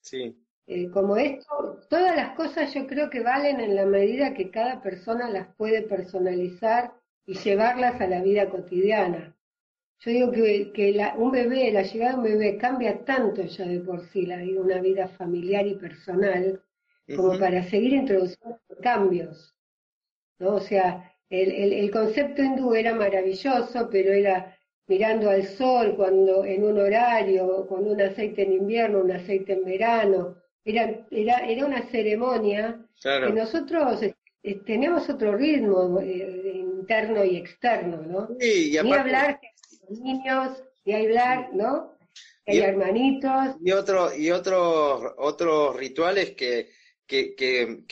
Sí. 0.00 0.36
Eh, 0.66 0.90
como 0.90 1.16
esto, 1.16 1.80
todas 1.90 2.16
las 2.16 2.34
cosas 2.36 2.72
yo 2.72 2.86
creo 2.86 3.10
que 3.10 3.20
valen 3.20 3.60
en 3.60 3.76
la 3.76 3.84
medida 3.86 4.34
que 4.34 4.50
cada 4.50 4.80
persona 4.80 5.28
las 5.30 5.54
puede 5.56 5.82
personalizar 5.82 6.94
y 7.26 7.34
llevarlas 7.34 8.00
a 8.00 8.06
la 8.06 8.22
vida 8.22 8.48
cotidiana. 8.48 9.34
Yo 10.00 10.10
digo 10.10 10.32
que, 10.32 10.72
que 10.72 11.12
un 11.16 11.30
bebé, 11.30 11.72
la 11.72 11.82
llegada 11.82 12.12
de 12.12 12.18
un 12.18 12.24
bebé 12.24 12.58
cambia 12.58 13.04
tanto 13.04 13.42
ya 13.42 13.64
de 13.64 13.80
por 13.80 14.00
sí 14.08 14.26
la 14.26 14.36
vida, 14.36 14.60
una 14.60 14.80
vida 14.80 15.08
familiar 15.08 15.66
y 15.66 15.76
personal, 15.76 16.60
como 17.16 17.38
para 17.38 17.62
seguir 17.64 17.94
introduciendo 17.94 18.58
cambios. 18.82 19.54
¿no? 20.38 20.56
O 20.56 20.60
sea, 20.60 21.12
el, 21.30 21.50
el, 21.52 21.72
el, 21.72 21.90
concepto 21.90 22.42
hindú 22.42 22.74
era 22.74 22.94
maravilloso, 22.94 23.88
pero 23.90 24.12
era 24.12 24.56
mirando 24.86 25.30
al 25.30 25.44
sol 25.44 25.94
cuando 25.96 26.44
en 26.44 26.64
un 26.64 26.78
horario, 26.78 27.66
con 27.66 27.86
un 27.86 28.00
aceite 28.00 28.42
en 28.42 28.52
invierno, 28.52 29.00
un 29.00 29.12
aceite 29.12 29.54
en 29.54 29.64
verano. 29.64 30.36
Era, 30.64 31.06
era, 31.10 31.38
era 31.46 31.66
una 31.66 31.82
ceremonia 31.88 32.78
que 33.02 33.32
nosotros 33.32 34.00
tenemos 34.66 35.08
otro 35.08 35.36
ritmo 35.36 36.00
eh, 36.00 36.53
interno 36.84 37.24
y 37.24 37.36
externo, 37.36 38.02
¿no? 38.02 38.28
y 38.40 38.70
Ni 38.70 38.76
hablar 38.78 39.40
de 39.40 39.96
niños, 40.00 40.62
ni 40.84 40.94
hablar, 40.94 41.50
¿no? 41.54 41.98
hay 42.46 42.60
hermanitos. 42.60 43.56
Y 43.60 43.72
otro, 43.72 44.14
y 44.14 44.30
otros, 44.30 45.14
otros 45.16 45.76
rituales 45.76 46.32
que, 46.32 46.70
que, 47.06 47.34
que, 47.34 47.84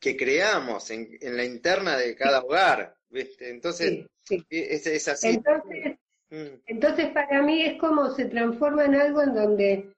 que, 0.00 0.16
creamos 0.16 0.90
en, 0.90 1.08
en, 1.20 1.36
la 1.36 1.44
interna 1.44 1.96
de 1.96 2.14
cada 2.14 2.40
hogar, 2.40 2.94
¿viste? 3.08 3.48
Entonces, 3.48 4.06
Es, 4.50 4.86
es, 4.86 5.08
así. 5.08 5.28
Entonces, 5.28 5.96
Mm. 6.30 6.60
Entonces 6.66 7.10
para 7.12 7.42
mí 7.42 7.62
es 7.62 7.78
como 7.78 8.10
se 8.10 8.26
transforma 8.26 8.84
en 8.84 8.94
algo 8.94 9.22
en 9.22 9.34
donde 9.34 9.94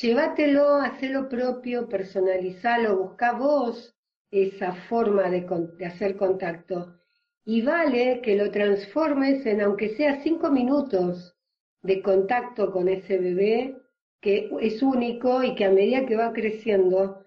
llévatelo, 0.00 0.76
hacelo 0.76 1.28
propio, 1.28 1.88
personalizalo, 1.88 2.96
busca 2.96 3.32
vos 3.32 3.94
esa 4.30 4.74
forma 4.74 5.28
de, 5.28 5.46
de, 5.76 5.86
hacer 5.86 6.16
contacto. 6.16 6.98
Y 7.44 7.62
vale 7.62 8.20
que 8.22 8.36
lo 8.36 8.50
transformes 8.50 9.44
en, 9.46 9.60
aunque 9.60 9.90
sea 9.96 10.22
cinco 10.22 10.50
minutos 10.50 11.36
de 11.82 12.00
contacto 12.00 12.70
con 12.70 12.88
ese 12.88 13.18
bebé, 13.18 13.76
que 14.20 14.50
es 14.60 14.82
único 14.82 15.42
y 15.42 15.54
que 15.56 15.64
a 15.64 15.70
medida 15.70 16.06
que 16.06 16.16
va 16.16 16.32
creciendo, 16.32 17.26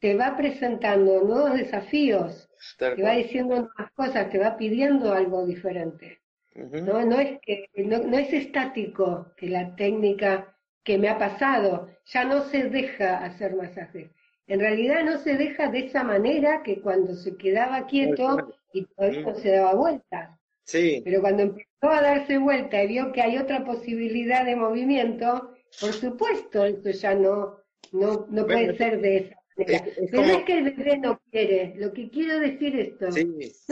te 0.00 0.16
va 0.16 0.36
presentando 0.36 1.20
nuevos 1.22 1.52
desafíos, 1.52 2.48
te 2.78 3.02
va 3.02 3.12
diciendo 3.12 3.56
nuevas 3.56 3.92
cosas, 3.94 4.30
te 4.30 4.38
va 4.38 4.56
pidiendo 4.56 5.12
algo 5.12 5.44
diferente. 5.46 6.20
No, 6.54 7.04
no, 7.04 7.18
es 7.20 7.38
que, 7.42 7.68
no, 7.84 8.18
es 8.18 8.32
estático 8.32 9.32
que 9.36 9.48
la 9.48 9.76
técnica 9.76 10.56
que 10.82 10.98
me 10.98 11.08
ha 11.08 11.18
pasado 11.18 11.88
ya 12.06 12.24
no 12.24 12.42
se 12.42 12.64
deja 12.70 13.24
hacer 13.24 13.54
masajes. 13.54 14.10
En 14.50 14.58
realidad 14.58 15.04
no 15.04 15.16
se 15.18 15.36
deja 15.36 15.70
de 15.70 15.86
esa 15.86 16.02
manera 16.02 16.64
que 16.64 16.80
cuando 16.80 17.14
se 17.14 17.36
quedaba 17.36 17.86
quieto 17.86 18.52
y 18.72 18.84
todavía 18.84 19.20
no 19.20 19.34
se 19.36 19.50
daba 19.52 19.74
vuelta. 19.74 20.40
Sí. 20.64 21.02
Pero 21.04 21.20
cuando 21.20 21.44
empezó 21.44 21.88
a 21.88 22.02
darse 22.02 22.36
vuelta 22.36 22.82
y 22.82 22.88
vio 22.88 23.12
que 23.12 23.22
hay 23.22 23.38
otra 23.38 23.64
posibilidad 23.64 24.44
de 24.44 24.56
movimiento, 24.56 25.54
por 25.80 25.92
supuesto, 25.92 26.64
eso 26.64 26.90
ya 26.90 27.14
no, 27.14 27.58
no, 27.92 28.26
no 28.28 28.44
puede 28.44 28.76
ser 28.76 29.00
de 29.00 29.16
esa 29.18 29.36
manera. 29.56 29.84
Pero 30.10 30.22
no 30.26 30.32
es 30.32 30.42
que 30.42 30.58
el 30.58 30.64
bebé 30.64 30.98
no 30.98 31.20
quiere, 31.30 31.74
lo 31.76 31.92
que 31.92 32.10
quiero 32.10 32.40
decir 32.40 32.74
esto, 32.74 33.08
no 33.08 33.14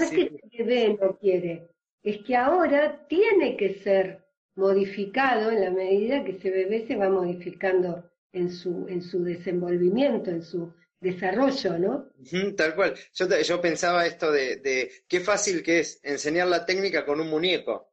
es 0.04 0.10
que 0.12 0.20
el 0.20 0.40
bebé 0.58 0.96
no 1.00 1.18
quiere, 1.18 1.66
es 2.04 2.18
que 2.18 2.36
ahora 2.36 3.04
tiene 3.08 3.56
que 3.56 3.74
ser 3.80 4.20
modificado 4.54 5.50
en 5.50 5.60
la 5.60 5.70
medida 5.72 6.22
que 6.22 6.32
ese 6.32 6.50
bebé 6.50 6.86
se 6.86 6.94
va 6.94 7.08
modificando 7.08 8.08
en 8.32 8.50
su, 8.50 8.86
en 8.88 9.02
su 9.02 9.22
desenvolvimiento, 9.24 10.30
en 10.30 10.42
su 10.42 10.72
desarrollo, 11.00 11.78
¿no? 11.78 12.08
tal 12.56 12.74
cual. 12.74 12.94
Yo, 13.14 13.26
yo 13.40 13.60
pensaba 13.60 14.06
esto 14.06 14.30
de, 14.32 14.56
de, 14.56 14.90
qué 15.06 15.20
fácil 15.20 15.62
que 15.62 15.80
es 15.80 16.00
enseñar 16.02 16.48
la 16.48 16.66
técnica 16.66 17.04
con 17.04 17.20
un 17.20 17.28
muñeco. 17.28 17.92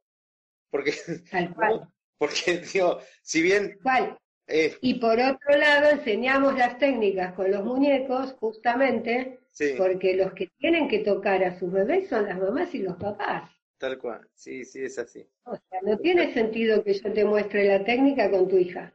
Porque, 0.70 0.92
tal 1.30 1.54
cual. 1.54 1.88
Porque, 2.18 2.58
digo, 2.72 3.00
si 3.22 3.42
bien... 3.42 3.78
¿Cuál? 3.82 4.18
Eh, 4.48 4.76
y 4.80 4.94
por 4.94 5.18
otro 5.18 5.56
lado, 5.58 5.90
enseñamos 5.90 6.56
las 6.56 6.78
técnicas 6.78 7.34
con 7.34 7.50
los 7.50 7.64
muñecos, 7.64 8.32
justamente, 8.34 9.40
porque 9.76 10.14
los 10.14 10.32
que 10.34 10.52
tienen 10.58 10.88
que 10.88 11.00
tocar 11.00 11.42
a 11.42 11.58
sus 11.58 11.72
bebés 11.72 12.08
son 12.08 12.26
las 12.26 12.38
mamás 12.38 12.72
y 12.74 12.78
los 12.78 12.96
papás. 12.96 13.50
Tal 13.78 13.98
cual, 13.98 14.26
sí, 14.34 14.64
sí, 14.64 14.84
es 14.84 14.98
así. 14.98 15.28
O 15.44 15.56
sea, 15.56 15.80
no 15.82 15.98
tiene 15.98 16.32
sentido 16.32 16.82
que 16.84 16.94
yo 16.94 17.12
te 17.12 17.24
muestre 17.24 17.66
la 17.66 17.84
técnica 17.84 18.30
con 18.30 18.48
tu 18.48 18.56
hija. 18.56 18.92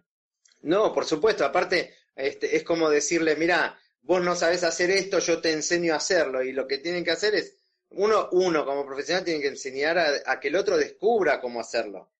No, 0.62 0.94
por 0.94 1.06
supuesto, 1.06 1.46
aparte 1.46 1.94
este, 2.16 2.56
es 2.56 2.64
como 2.64 2.90
decirle, 2.90 3.36
mira, 3.36 3.80
vos 4.02 4.22
no 4.22 4.36
sabes 4.36 4.64
hacer 4.64 4.92
esto, 4.92 5.20
yo 5.20 5.42
te 5.42 5.52
enseño 5.52 5.94
a 5.94 5.98
hacerlo, 5.98 6.44
y 6.44 6.52
lo 6.52 6.68
que 6.68 6.78
tienen 6.78 7.04
que 7.04 7.12
hacer 7.12 7.36
es, 7.36 7.58
uno, 7.90 8.30
uno 8.32 8.66
como 8.66 8.86
profesional 8.86 9.24
tiene 9.24 9.42
que 9.42 9.48
enseñar 9.48 9.98
a, 9.98 10.40
que 10.40 10.48
el 10.48 10.56
otro 10.56 10.78
descubra 10.78 11.42
cómo 11.42 11.60
hacerlo, 11.60 12.12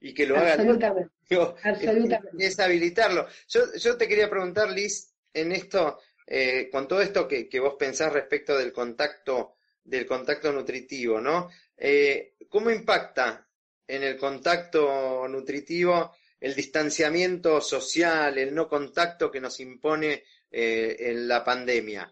y 0.00 0.14
que 0.14 0.26
lo 0.26 0.36
haga. 0.36 0.54
Absolutamente. 0.54 1.10
Es, 2.38 2.60
habilitarlo. 2.60 3.26
Yo, 3.48 3.74
yo 3.74 3.96
te 3.96 4.06
quería 4.06 4.30
preguntar, 4.30 4.70
Liz, 4.70 5.12
en 5.32 5.50
esto, 5.50 5.98
eh, 6.26 6.68
con 6.70 6.86
todo 6.86 7.02
esto 7.02 7.26
que, 7.26 7.48
que 7.48 7.58
vos 7.58 7.74
pensás 7.78 8.12
respecto 8.12 8.56
del 8.56 8.72
contacto 8.72 9.56
del 9.86 10.06
contacto 10.06 10.52
nutritivo, 10.52 11.20
¿no? 11.20 11.48
Eh, 11.76 12.34
¿Cómo 12.48 12.70
impacta 12.70 13.46
en 13.86 14.02
el 14.02 14.16
contacto 14.16 15.26
nutritivo 15.28 16.14
el 16.40 16.54
distanciamiento 16.54 17.60
social, 17.60 18.38
el 18.38 18.54
no 18.54 18.68
contacto 18.68 19.30
que 19.30 19.40
nos 19.40 19.60
impone 19.60 20.24
eh, 20.50 20.96
en 20.98 21.28
la 21.28 21.44
pandemia? 21.44 22.10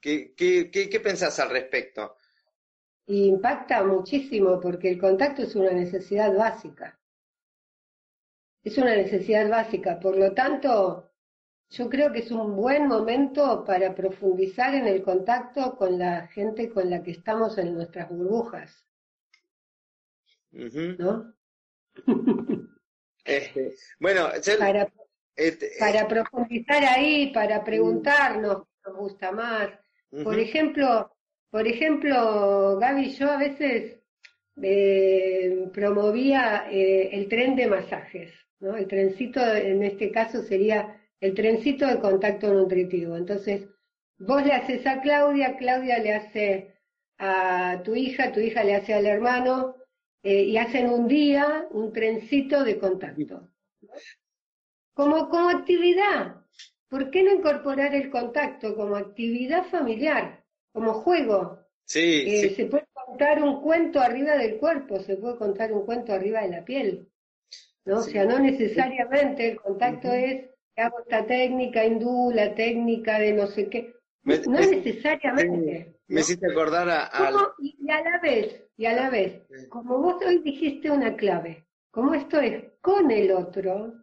¿Qué, 0.00 0.34
qué, 0.34 0.70
qué, 0.70 1.00
pensás 1.00 1.38
al 1.38 1.50
respecto? 1.50 2.16
Impacta 3.06 3.84
muchísimo 3.84 4.60
porque 4.60 4.90
el 4.90 4.98
contacto 4.98 5.42
es 5.42 5.54
una 5.54 5.70
necesidad 5.70 6.34
básica. 6.34 6.98
Es 8.64 8.78
una 8.78 8.96
necesidad 8.96 9.48
básica, 9.48 9.98
por 10.00 10.16
lo 10.16 10.32
tanto, 10.32 11.12
yo 11.70 11.88
creo 11.88 12.12
que 12.12 12.20
es 12.20 12.30
un 12.30 12.54
buen 12.54 12.86
momento 12.86 13.64
para 13.64 13.94
profundizar 13.94 14.74
en 14.74 14.86
el 14.86 15.02
contacto 15.02 15.76
con 15.76 15.98
la 15.98 16.26
gente 16.28 16.68
con 16.68 16.90
la 16.90 17.02
que 17.02 17.12
estamos 17.12 17.58
en 17.58 17.74
nuestras 17.74 18.08
burbujas. 18.08 18.86
¿No? 20.50 21.32
Este, 23.24 23.74
bueno, 24.00 24.28
para, 24.58 24.92
este, 25.36 25.72
para, 25.78 26.08
profundizar 26.08 26.84
ahí, 26.84 27.32
para 27.32 27.62
preguntarnos 27.62 28.64
qué 28.64 28.90
nos 28.90 28.96
gusta 28.98 29.32
más. 29.32 29.70
Por 30.24 30.38
ejemplo, 30.38 31.10
por 31.50 31.66
ejemplo, 31.66 32.78
Gaby, 32.78 33.10
yo 33.14 33.30
a 33.30 33.36
veces 33.36 33.98
eh, 34.60 35.68
promovía 35.72 36.66
eh, 36.70 37.10
el 37.12 37.28
tren 37.28 37.56
de 37.56 37.66
masajes, 37.66 38.32
¿no? 38.60 38.76
El 38.76 38.86
trencito 38.86 39.40
en 39.40 39.82
este 39.82 40.10
caso 40.10 40.42
sería 40.42 41.00
el 41.20 41.34
trencito 41.34 41.86
de 41.86 42.00
contacto 42.00 42.52
nutritivo. 42.52 43.16
Entonces, 43.16 43.68
vos 44.18 44.44
le 44.44 44.52
haces 44.52 44.86
a 44.86 45.00
Claudia, 45.00 45.56
Claudia 45.56 45.98
le 45.98 46.14
hace 46.14 46.74
a 47.18 47.80
tu 47.84 47.94
hija, 47.94 48.32
tu 48.32 48.40
hija 48.40 48.64
le 48.64 48.74
hace 48.74 48.94
al 48.94 49.06
hermano, 49.06 49.76
eh, 50.22 50.42
y 50.44 50.56
hacen 50.56 50.88
un 50.88 51.08
día 51.08 51.66
un 51.70 51.92
trencito 51.92 52.64
de 52.64 52.78
contacto. 52.78 53.48
Como, 54.94 55.28
como 55.28 55.48
actividad. 55.48 56.36
¿Por 56.88 57.10
qué 57.10 57.22
no 57.22 57.32
incorporar 57.32 57.94
el 57.94 58.10
contacto 58.10 58.76
como 58.76 58.96
actividad 58.96 59.64
familiar, 59.64 60.44
como 60.72 60.92
juego? 60.92 61.58
Sí, 61.84 62.24
eh, 62.26 62.54
Se 62.54 62.66
puede 62.66 62.86
contar 62.92 63.42
un 63.42 63.62
cuento 63.62 64.00
arriba 64.00 64.36
del 64.36 64.58
cuerpo, 64.58 65.00
se 65.00 65.16
puede 65.16 65.36
contar 65.36 65.72
un 65.72 65.84
cuento 65.86 66.12
arriba 66.12 66.42
de 66.42 66.48
la 66.50 66.64
piel. 66.64 67.08
¿no? 67.84 67.98
O 67.98 68.02
sea, 68.02 68.24
no 68.24 68.38
necesariamente 68.38 69.50
el 69.50 69.60
contacto 69.60 70.12
es 70.12 70.52
hago 70.76 71.00
esta 71.00 71.26
técnica 71.26 71.84
hindú, 71.84 72.30
la 72.32 72.54
técnica 72.54 73.18
de 73.18 73.32
no 73.32 73.46
sé 73.46 73.68
qué. 73.68 73.94
no 74.24 74.60
necesariamente. 74.60 75.94
Me 76.12 76.20
hiciste 76.20 76.50
acordar 76.50 76.88
a... 76.90 77.10
Y 77.58 77.90
a 77.90 78.02
la 78.02 78.18
vez, 78.18 78.64
y 78.76 78.86
a 78.86 78.92
la 78.92 79.08
vez, 79.08 79.42
como 79.70 79.98
vos 79.98 80.22
hoy 80.24 80.38
dijiste 80.38 80.90
una 80.90 81.16
clave, 81.16 81.66
como 81.90 82.14
esto 82.14 82.38
es 82.38 82.64
con 82.80 83.10
el 83.10 83.32
otro, 83.32 83.94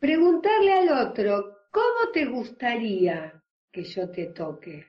preguntarle 0.00 0.72
al 0.72 1.08
otro, 1.08 1.60
¿cómo 1.70 2.10
te 2.12 2.24
gustaría 2.24 3.40
que 3.70 3.84
yo 3.84 4.10
te 4.10 4.26
toque? 4.26 4.86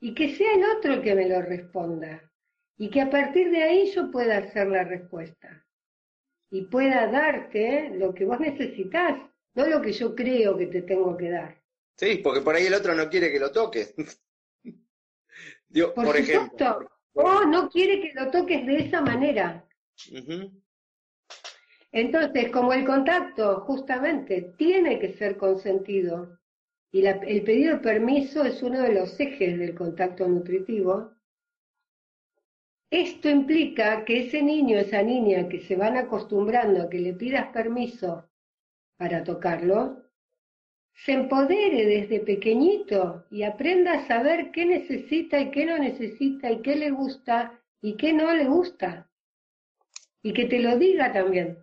Y 0.00 0.14
que 0.14 0.36
sea 0.36 0.52
el 0.52 0.64
otro 0.76 0.94
el 0.94 1.02
que 1.02 1.14
me 1.14 1.28
lo 1.28 1.40
responda. 1.40 2.30
Y 2.76 2.90
que 2.90 3.00
a 3.00 3.10
partir 3.10 3.50
de 3.50 3.62
ahí 3.62 3.90
yo 3.90 4.10
pueda 4.10 4.38
hacer 4.38 4.68
la 4.68 4.84
respuesta. 4.84 5.66
Y 6.50 6.62
pueda 6.62 7.06
darte 7.08 7.90
lo 7.94 8.14
que 8.14 8.24
vos 8.24 8.38
necesitas 8.38 9.18
no 9.54 9.66
lo 9.66 9.82
que 9.82 9.92
yo 9.92 10.14
creo 10.14 10.56
que 10.56 10.66
te 10.66 10.82
tengo 10.82 11.16
que 11.16 11.30
dar. 11.30 11.60
Sí, 11.96 12.20
porque 12.22 12.42
por 12.42 12.54
ahí 12.54 12.66
el 12.66 12.74
otro 12.74 12.94
no 12.94 13.08
quiere 13.08 13.32
que 13.32 13.40
lo 13.40 13.50
por, 15.94 16.16
ejemplo. 16.16 16.90
o 17.14 17.44
no 17.44 17.68
quiere 17.68 18.00
que 18.00 18.12
lo 18.14 18.30
toques 18.30 18.66
de 18.66 18.76
esa 18.78 19.00
manera. 19.00 19.64
Entonces, 21.92 22.50
como 22.50 22.72
el 22.72 22.84
contacto 22.84 23.60
justamente 23.60 24.54
tiene 24.56 24.98
que 24.98 25.14
ser 25.14 25.36
consentido 25.36 26.38
y 26.90 27.04
el 27.06 27.42
pedido 27.42 27.76
de 27.76 27.82
permiso 27.82 28.44
es 28.44 28.62
uno 28.62 28.80
de 28.82 28.94
los 28.94 29.18
ejes 29.20 29.58
del 29.58 29.74
contacto 29.74 30.26
nutritivo, 30.26 31.12
esto 32.90 33.28
implica 33.28 34.04
que 34.06 34.26
ese 34.26 34.42
niño, 34.42 34.78
esa 34.78 35.02
niña 35.02 35.48
que 35.48 35.60
se 35.60 35.76
van 35.76 35.98
acostumbrando 35.98 36.82
a 36.82 36.88
que 36.88 36.98
le 36.98 37.12
pidas 37.12 37.52
permiso 37.52 38.30
para 38.96 39.22
tocarlo, 39.22 40.07
se 41.04 41.12
empodere 41.12 41.86
desde 41.86 42.20
pequeñito 42.20 43.24
y 43.30 43.42
aprenda 43.42 43.92
a 43.92 44.06
saber 44.06 44.50
qué 44.52 44.66
necesita 44.66 45.38
y 45.38 45.50
qué 45.50 45.64
no 45.64 45.78
necesita 45.78 46.50
y 46.50 46.62
qué 46.62 46.76
le 46.76 46.90
gusta 46.90 47.60
y 47.80 47.96
qué 47.96 48.12
no 48.12 48.34
le 48.34 48.44
gusta. 48.46 49.08
Y 50.22 50.32
que 50.32 50.46
te 50.46 50.58
lo 50.58 50.76
diga 50.76 51.12
también. 51.12 51.58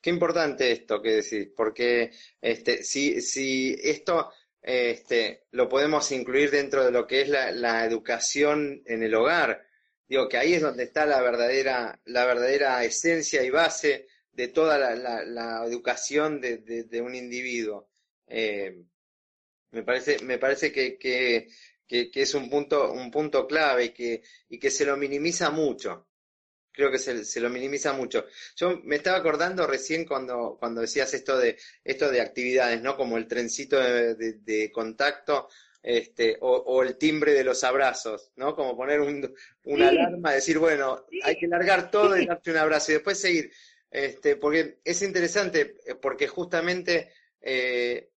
Qué 0.00 0.10
importante 0.10 0.72
esto 0.72 1.00
que 1.00 1.22
decís, 1.22 1.48
porque 1.56 2.10
este, 2.40 2.82
si, 2.82 3.20
si 3.22 3.74
esto 3.82 4.30
este, 4.60 5.44
lo 5.52 5.68
podemos 5.68 6.10
incluir 6.10 6.50
dentro 6.50 6.84
de 6.84 6.90
lo 6.90 7.06
que 7.06 7.22
es 7.22 7.28
la, 7.28 7.84
educación 7.84 8.82
en 8.86 9.02
el 9.02 9.14
hogar, 9.14 9.66
digo 10.08 10.28
que 10.28 10.36
ahí 10.36 10.54
es 10.54 10.62
donde 10.62 10.84
está 10.84 11.06
la 11.06 11.22
verdadera, 11.22 12.00
la 12.06 12.26
verdadera 12.26 12.82
esencia 12.84 13.42
y 13.42 13.50
base 13.50 14.08
de 14.32 14.48
toda 14.48 14.78
la, 14.78 15.64
educación 15.66 16.40
de, 16.40 17.00
un 17.00 17.14
individuo. 17.14 17.88
Eh, 18.26 18.84
me 19.70 19.82
parece, 19.82 20.22
me 20.22 20.38
parece 20.38 20.72
que, 20.72 20.98
que, 20.98 21.48
es 21.88 22.34
un 22.34 22.48
punto, 22.48 22.92
un 22.92 23.10
punto 23.10 23.46
clave 23.46 23.86
y 23.86 23.88
que, 23.90 24.22
y 24.48 24.58
que 24.58 24.70
se 24.70 24.84
lo 24.84 24.96
minimiza 24.96 25.50
mucho. 25.50 26.08
Creo 26.72 26.90
que 26.90 26.98
se, 26.98 27.40
lo 27.40 27.50
minimiza 27.50 27.92
mucho. 27.92 28.26
Yo 28.56 28.80
me 28.82 28.96
estaba 28.96 29.18
acordando 29.18 29.66
recién 29.66 30.04
cuando, 30.04 30.56
cuando 30.58 30.80
decías 30.80 31.14
esto 31.14 31.38
de, 31.38 31.56
esto 31.84 32.10
de 32.10 32.20
actividades, 32.20 32.82
¿no? 32.82 32.96
Como 32.96 33.16
el 33.16 33.28
trencito 33.28 33.78
de, 33.78 34.70
contacto, 34.72 35.48
este, 35.80 36.36
o, 36.40 36.82
el 36.82 36.96
timbre 36.96 37.32
de 37.32 37.44
los 37.44 37.62
abrazos, 37.62 38.32
¿no? 38.36 38.56
Como 38.56 38.76
poner 38.76 39.00
un, 39.00 39.32
una 39.64 39.88
alarma, 39.88 40.32
decir, 40.32 40.58
bueno, 40.58 41.06
hay 41.22 41.36
que 41.36 41.46
largar 41.46 41.92
todo 41.92 42.16
y 42.16 42.26
darte 42.26 42.50
un 42.50 42.56
abrazo 42.56 42.90
y 42.90 42.94
después 42.94 43.20
seguir. 43.20 43.52
Este, 43.88 44.34
porque 44.34 44.80
es 44.82 45.02
interesante, 45.02 45.76
eh, 45.86 45.94
porque 45.94 46.26
justamente 46.26 47.12
eh, 47.40 48.10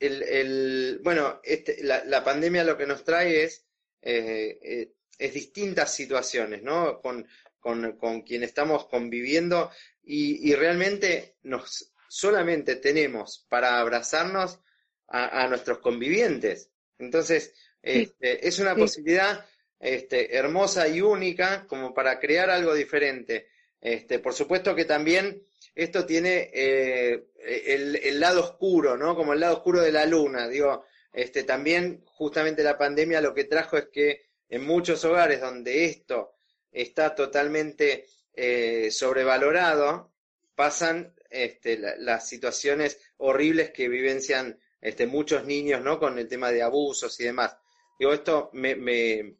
el, 0.00 1.00
bueno, 1.02 1.40
este, 1.44 1.82
la, 1.82 2.24
pandemia 2.24 2.64
lo 2.64 2.76
que 2.76 2.86
nos 2.86 3.04
trae 3.04 3.44
es, 3.44 3.66
eh, 4.02 4.92
es 5.18 5.34
distintas 5.34 5.94
situaciones, 5.94 6.62
¿no? 6.62 7.00
Con, 7.00 7.26
con, 7.60 7.92
con 7.98 8.22
quien 8.22 8.42
estamos 8.42 8.86
conviviendo 8.86 9.70
y, 10.02 10.54
realmente 10.54 11.36
nos 11.42 11.92
solamente 12.08 12.76
tenemos 12.76 13.46
para 13.48 13.78
abrazarnos 13.78 14.58
a, 15.06 15.46
nuestros 15.48 15.78
convivientes. 15.78 16.70
Entonces, 16.98 17.52
este, 17.82 18.46
es 18.46 18.58
una 18.58 18.74
posibilidad 18.74 19.46
este, 19.78 20.36
hermosa 20.36 20.88
y 20.88 21.00
única 21.00 21.66
como 21.66 21.94
para 21.94 22.18
crear 22.18 22.50
algo 22.50 22.74
diferente. 22.74 23.48
Este, 23.80 24.18
por 24.18 24.34
supuesto 24.34 24.74
que 24.74 24.84
también 24.84 25.42
esto 25.74 26.04
tiene 26.04 26.50
eh, 26.52 27.26
el, 27.42 28.20
lado 28.20 28.40
oscuro, 28.40 28.96
¿no? 28.96 29.14
Como 29.14 29.32
el 29.32 29.40
lado 29.40 29.56
oscuro 29.56 29.80
de 29.80 29.92
la 29.92 30.06
luna. 30.06 30.48
Digo, 30.48 30.84
este, 31.12 31.44
también 31.44 32.02
justamente 32.06 32.62
la 32.62 32.78
pandemia 32.78 33.20
lo 33.20 33.34
que 33.34 33.44
trajo 33.44 33.76
es 33.76 33.88
que 33.92 34.22
en 34.48 34.64
muchos 34.64 35.04
hogares 35.04 35.40
donde 35.40 35.84
esto 35.84 36.32
está 36.72 37.14
totalmente 37.14 38.06
eh, 38.34 38.90
sobrevalorado, 38.90 40.12
pasan 40.54 41.14
este, 41.30 41.78
las 41.78 42.28
situaciones 42.28 42.98
horribles 43.18 43.70
que 43.70 43.88
vivencian 43.88 44.58
este, 44.80 45.06
muchos 45.06 45.44
niños, 45.44 45.82
¿no? 45.82 45.98
Con 45.98 46.18
el 46.18 46.28
tema 46.28 46.50
de 46.50 46.62
abusos 46.62 47.18
y 47.20 47.24
demás. 47.24 47.56
Digo, 47.98 48.12
esto 48.12 48.50
me, 48.52 48.76
me, 48.76 49.36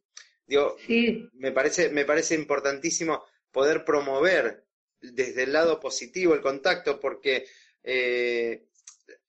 digo, 0.47 0.77
me, 1.35 1.53
parece, 1.53 1.89
me 1.89 2.05
parece 2.05 2.35
importantísimo 2.35 3.25
poder 3.51 3.85
promover 3.85 4.65
desde 5.01 5.45
el 5.45 5.53
lado 5.53 5.81
positivo 5.81 6.35
el 6.35 6.41
contacto, 6.41 7.01
porque 7.01 7.47
eh, 7.83 8.67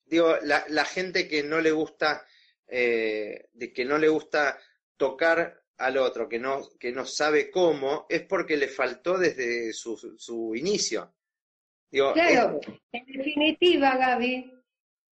digo, 0.05 0.35
la, 0.43 0.65
la, 0.69 0.85
gente 0.85 1.27
que 1.27 1.41
no 1.41 1.61
le 1.61 1.71
gusta, 1.71 2.25
eh, 2.67 3.47
de 3.53 3.73
que 3.73 3.85
no 3.85 3.97
le 3.97 4.09
gusta 4.09 4.59
tocar 4.97 5.61
al 5.77 5.97
otro, 5.97 6.27
que 6.27 6.37
no, 6.37 6.69
que 6.79 6.91
no 6.91 7.05
sabe 7.05 7.49
cómo, 7.49 8.05
es 8.09 8.23
porque 8.23 8.57
le 8.57 8.67
faltó 8.67 9.17
desde 9.17 9.73
su, 9.73 9.97
su 10.17 10.55
inicio. 10.55 11.13
claro, 11.89 12.59
en 12.91 13.05
definitiva, 13.05 13.97
Gaby, 13.97 14.53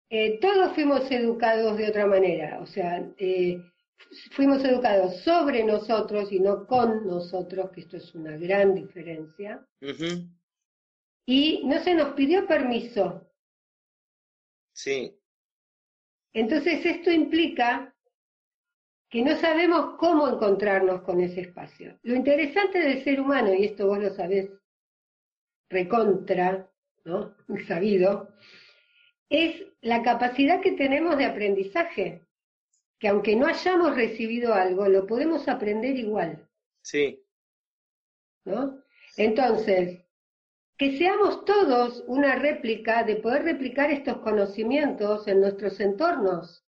eh, 0.10 0.39
todos 0.39 0.74
fuimos 0.74 1.10
educados 1.12 1.78
de 1.78 1.89
otra 1.89 2.06
manera, 2.06 2.60
o 2.60 2.67
sea, 2.67 3.08
eh, 3.17 3.58
fuimos 4.32 4.63
educados 4.63 5.22
sobre 5.22 5.63
nosotros 5.63 6.32
y 6.32 6.39
no 6.39 6.67
con 6.67 7.08
nosotros, 7.08 7.72
que 7.72 7.82
esto 7.82 7.98
es 7.98 8.13
una 8.15 8.38
gran 8.38 8.76
diferencia. 8.76 9.65
Y 11.32 11.62
no 11.63 11.80
se 11.84 11.94
nos 11.94 12.15
pidió 12.15 12.48
permiso. 12.48 13.32
Sí. 14.74 15.15
Entonces 16.34 16.84
esto 16.84 17.12
implica 17.12 17.96
que 19.12 19.22
no 19.22 19.36
sabemos 19.38 19.96
cómo 20.00 20.28
encontrarnos 20.28 21.04
con 21.04 21.20
ese 21.20 21.42
espacio. 21.42 22.00
Lo 22.02 22.15
interesante 22.15 22.80
del 22.80 23.04
ser 23.04 23.22
humano, 23.22 23.54
y 23.54 23.65
esto 23.65 23.86
vos 23.86 24.00
lo 24.00 24.10
sabés 24.10 24.50
recontra, 25.70 26.68
¿no? 27.06 27.36
Sabido, 27.68 28.34
es 29.30 29.68
la 29.82 30.02
capacidad 30.02 30.62
que 30.62 30.72
tenemos 30.72 31.15
de 31.15 31.26
aprendizaje, 31.26 32.26
que 32.98 33.08
aunque 33.08 33.36
no 33.36 33.46
hayamos 33.46 33.96
recibido 33.96 34.56
algo, 34.56 34.88
lo 34.88 35.06
podemos 35.06 35.48
aprender 35.48 35.96
igual. 35.96 36.50
Sí. 36.82 37.24
¿No? 38.46 38.82
Entonces, 39.15 39.98
que 40.80 40.98
seamos 40.98 41.44
todos 41.44 42.06
una 42.08 42.36
réplica 42.36 43.04
de 43.04 43.18
poder 43.18 43.44
replicar 43.44 43.92
estos 43.92 44.20
conocimientos 44.20 45.28
en 45.28 45.42
nuestros 45.42 45.78
entornos, 45.82 46.63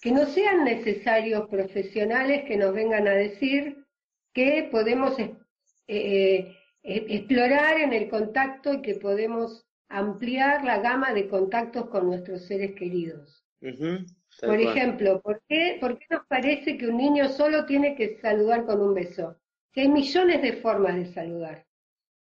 que 0.00 0.12
no 0.12 0.26
sean 0.26 0.64
necesarios 0.64 1.48
profesionales 1.48 2.44
que 2.46 2.56
nos 2.56 2.72
vengan 2.72 3.08
a 3.08 3.10
decir 3.10 3.84
que 4.32 4.68
podemos 4.70 5.18
eh, 5.18 5.34
eh, 5.88 6.54
explorar 6.84 7.80
en 7.80 7.92
el 7.92 8.08
contacto 8.08 8.74
y 8.74 8.82
que 8.82 8.94
podemos 8.94 9.66
ampliar 9.88 10.64
la 10.64 10.78
gama 10.78 11.12
de 11.12 11.28
contactos 11.28 11.88
con 11.88 12.06
nuestros 12.06 12.46
seres 12.46 12.76
queridos. 12.76 13.44
Por 14.40 14.60
ejemplo, 14.60 15.20
¿por 15.20 15.42
qué, 15.48 15.78
¿por 15.80 15.98
qué 15.98 16.06
nos 16.10 16.24
parece 16.26 16.78
que 16.78 16.86
un 16.86 16.96
niño 16.96 17.28
solo 17.28 17.66
tiene 17.66 17.96
que 17.96 18.18
saludar 18.20 18.64
con 18.66 18.80
un 18.80 18.94
beso? 18.94 19.36
Si 19.74 19.80
hay 19.80 19.88
millones 19.88 20.42
de 20.42 20.52
formas 20.54 20.94
de 20.94 21.06
saludar. 21.12 21.66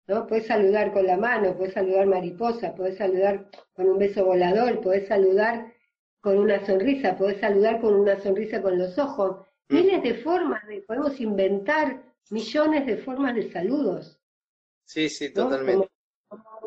¿No? 0.07 0.27
Puedes 0.27 0.47
saludar 0.47 0.91
con 0.91 1.05
la 1.05 1.17
mano, 1.17 1.55
puedes 1.55 1.73
saludar 1.73 2.07
mariposa, 2.07 2.73
puedes 2.75 2.97
saludar 2.97 3.49
con 3.73 3.87
un 3.87 3.97
beso 3.97 4.25
volador, 4.25 4.81
puedes 4.81 5.07
saludar 5.07 5.73
con 6.21 6.37
una 6.37 6.63
sonrisa, 6.65 7.17
podés 7.17 7.39
saludar 7.39 7.81
con 7.81 7.95
una 7.95 8.19
sonrisa 8.19 8.61
con 8.61 8.77
los 8.77 8.97
ojos. 8.97 9.45
Miles 9.69 10.03
de 10.03 10.15
formas, 10.15 10.65
de, 10.67 10.81
podemos 10.81 11.19
inventar 11.19 12.03
millones 12.29 12.85
de 12.85 12.97
formas 12.97 13.35
de 13.35 13.51
saludos. 13.51 14.19
Sí, 14.85 15.09
sí, 15.09 15.33
totalmente. 15.33 15.89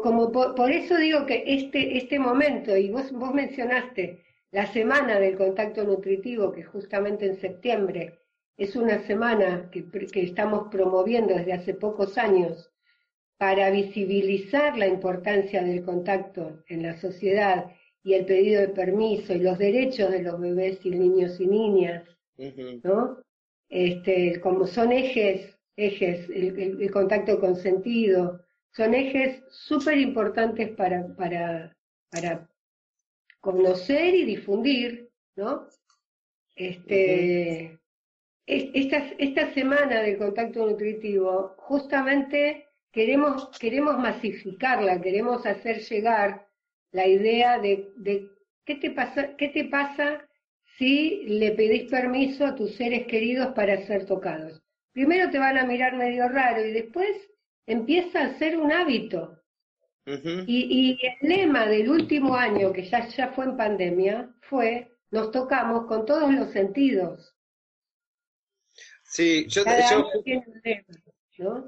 Como, 0.03 0.31
por, 0.33 0.71
eso 0.71 0.97
digo 0.99 1.25
que 1.25 1.45
este, 1.47 1.97
este 1.97 2.19
momento, 2.19 2.77
y 2.77 2.91
vos, 2.91 3.11
vos 3.13 3.33
mencionaste 3.33 4.25
la 4.51 4.67
semana 4.73 5.19
del 5.19 5.37
contacto 5.37 5.85
nutritivo, 5.85 6.53
que 6.53 6.63
justamente 6.63 7.27
en 7.27 7.41
septiembre 7.41 8.21
es 8.57 8.77
una 8.77 9.07
semana 9.07 9.71
que, 9.71 9.89
que 9.89 10.23
estamos 10.23 10.69
promoviendo 10.71 11.35
desde 11.35 11.55
hace 11.55 11.75
pocos 11.75 12.19
años 12.19 12.74
para 13.45 13.69
visibilizar 13.69 14.79
la 14.79 14.87
importancia 14.87 15.63
del 15.63 15.85
contacto 15.85 16.65
en 16.67 16.83
la 16.83 16.97
sociedad 16.97 17.71
y 18.03 18.15
el 18.15 18.25
pedido 18.25 18.63
de 18.63 18.69
permiso 18.69 19.35
y 19.35 19.41
los 19.41 19.59
derechos 19.59 20.11
de 20.13 20.23
los 20.23 20.41
bebés 20.41 20.79
y 20.83 20.93
niños 20.93 21.39
y 21.39 21.47
niñas, 21.47 22.05
¿no? 22.83 23.19
Este, 23.69 24.41
como 24.41 24.67
son 24.67 24.93
ejes, 24.93 25.59
ejes, 25.77 26.27
el, 26.31 26.91
contacto 26.91 27.39
consentido, 27.39 28.41
son 28.71 28.95
ejes 28.95 29.43
súper 29.51 29.99
importantes 29.99 30.71
para, 30.71 31.15
para, 31.15 31.77
para 32.11 32.49
conocer 33.41 34.15
y 34.15 34.25
difundir, 34.25 35.11
¿no? 35.37 35.69
Este, 36.57 37.79
esta, 38.47 38.97
esta 39.19 39.53
semana 39.53 40.01
del 40.01 40.17
contacto 40.17 40.67
nutritivo, 40.67 41.55
justamente 41.59 42.69
queremos, 42.95 43.51
queremos 43.59 43.99
masificarla, 43.99 45.01
queremos 45.01 45.45
hacer 45.45 45.81
llegar 45.81 46.49
la 46.93 47.07
idea 47.07 47.59
de, 47.59 47.93
¿qué, 48.65 48.77
te 48.77 48.91
pasa, 48.93 49.37
qué 49.37 49.49
te 49.49 49.65
pasa 49.65 50.27
si 50.79 51.25
le 51.27 51.53
pedís 51.53 51.91
permiso 51.91 52.47
a 52.47 52.55
tus 52.55 52.75
seres 52.77 53.07
queridos 53.07 53.49
para 53.55 53.85
ser 53.87 54.07
tocados. 54.07 54.63
primero 54.93 55.29
te 55.31 55.39
van 55.39 55.59
a 55.59 55.67
mirar 55.67 55.97
medio 55.97 56.29
raro 56.29 56.65
y 56.65 56.73
después 56.73 57.11
empieza 57.67 58.23
a 58.23 58.39
ser 58.39 58.57
un 58.57 58.73
hábito. 58.73 59.41
y, 60.07 60.99
el 61.03 61.29
lema 61.29 61.67
del 61.67 61.89
último 61.89 62.37
año, 62.37 62.73
que 62.73 62.85
ya, 62.85 63.09
ya 63.09 63.29
fue 63.33 63.47
en 63.47 63.57
pandemia, 63.57 64.31
fue, 64.43 64.93
nos 65.11 65.31
tocamos 65.33 65.87
con 65.87 66.07
todos 66.07 66.33
los 66.33 66.53
sentidos. 66.53 67.35
Sí, 69.03 69.47
yo, 69.49 69.65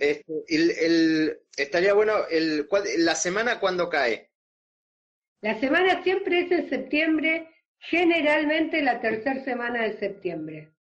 este, 0.01 0.45
el, 0.49 1.41
estaría 1.57 1.95
bueno, 1.95 2.27
el, 2.31 2.69
la 2.99 3.15
semana 3.15 3.59
cuando 3.59 3.89
cae. 3.89 4.31
La 5.41 5.59
semana 5.61 6.03
siempre 6.03 6.41
es 6.41 6.53
en 6.53 6.69
septiembre, 6.69 7.49
generalmente 7.79 8.83
la 8.83 9.01
tercera 9.01 9.45
semana 9.45 9.83
de 9.83 9.99
septiembre. 9.99 10.73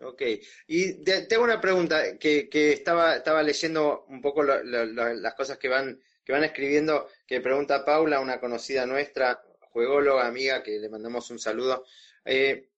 Ok, 0.00 0.22
y 0.68 1.04
tengo 1.04 1.42
una 1.42 1.60
pregunta 1.60 2.16
que, 2.18 2.48
que 2.48 2.72
estaba, 2.72 3.16
estaba 3.16 3.42
leyendo 3.42 4.04
un 4.08 4.22
poco 4.22 4.44
las 4.44 5.34
cosas 5.34 5.58
que 5.58 5.68
van, 5.68 6.00
que 6.24 6.32
van 6.32 6.44
escribiendo, 6.44 7.08
que 7.26 7.40
pregunta 7.40 7.84
Paula, 7.84 8.20
una 8.20 8.38
conocida 8.38 8.86
nuestra, 8.86 9.42
juególoga, 9.60 10.26
amiga, 10.26 10.62
que 10.62 10.78
le 10.78 10.88
mandamos 10.88 11.30
un 11.30 11.38
saludo. 11.40 11.84
Eh, 12.24 12.68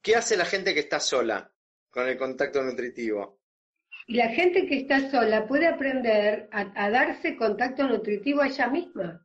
¿Qué 0.00 0.14
hace 0.14 0.36
la 0.36 0.44
gente 0.44 0.72
que 0.72 0.80
está 0.80 1.00
sola 1.00 1.52
con 1.90 2.08
el 2.08 2.16
contacto 2.16 2.62
nutritivo? 2.62 3.41
Y 4.06 4.14
la 4.14 4.28
gente 4.30 4.66
que 4.66 4.78
está 4.78 5.10
sola 5.10 5.46
puede 5.46 5.66
aprender 5.68 6.48
a, 6.50 6.90
darse 6.90 7.36
contacto 7.36 7.86
nutritivo 7.86 8.40
a 8.40 8.48
ella 8.48 8.66
misma. 8.68 9.24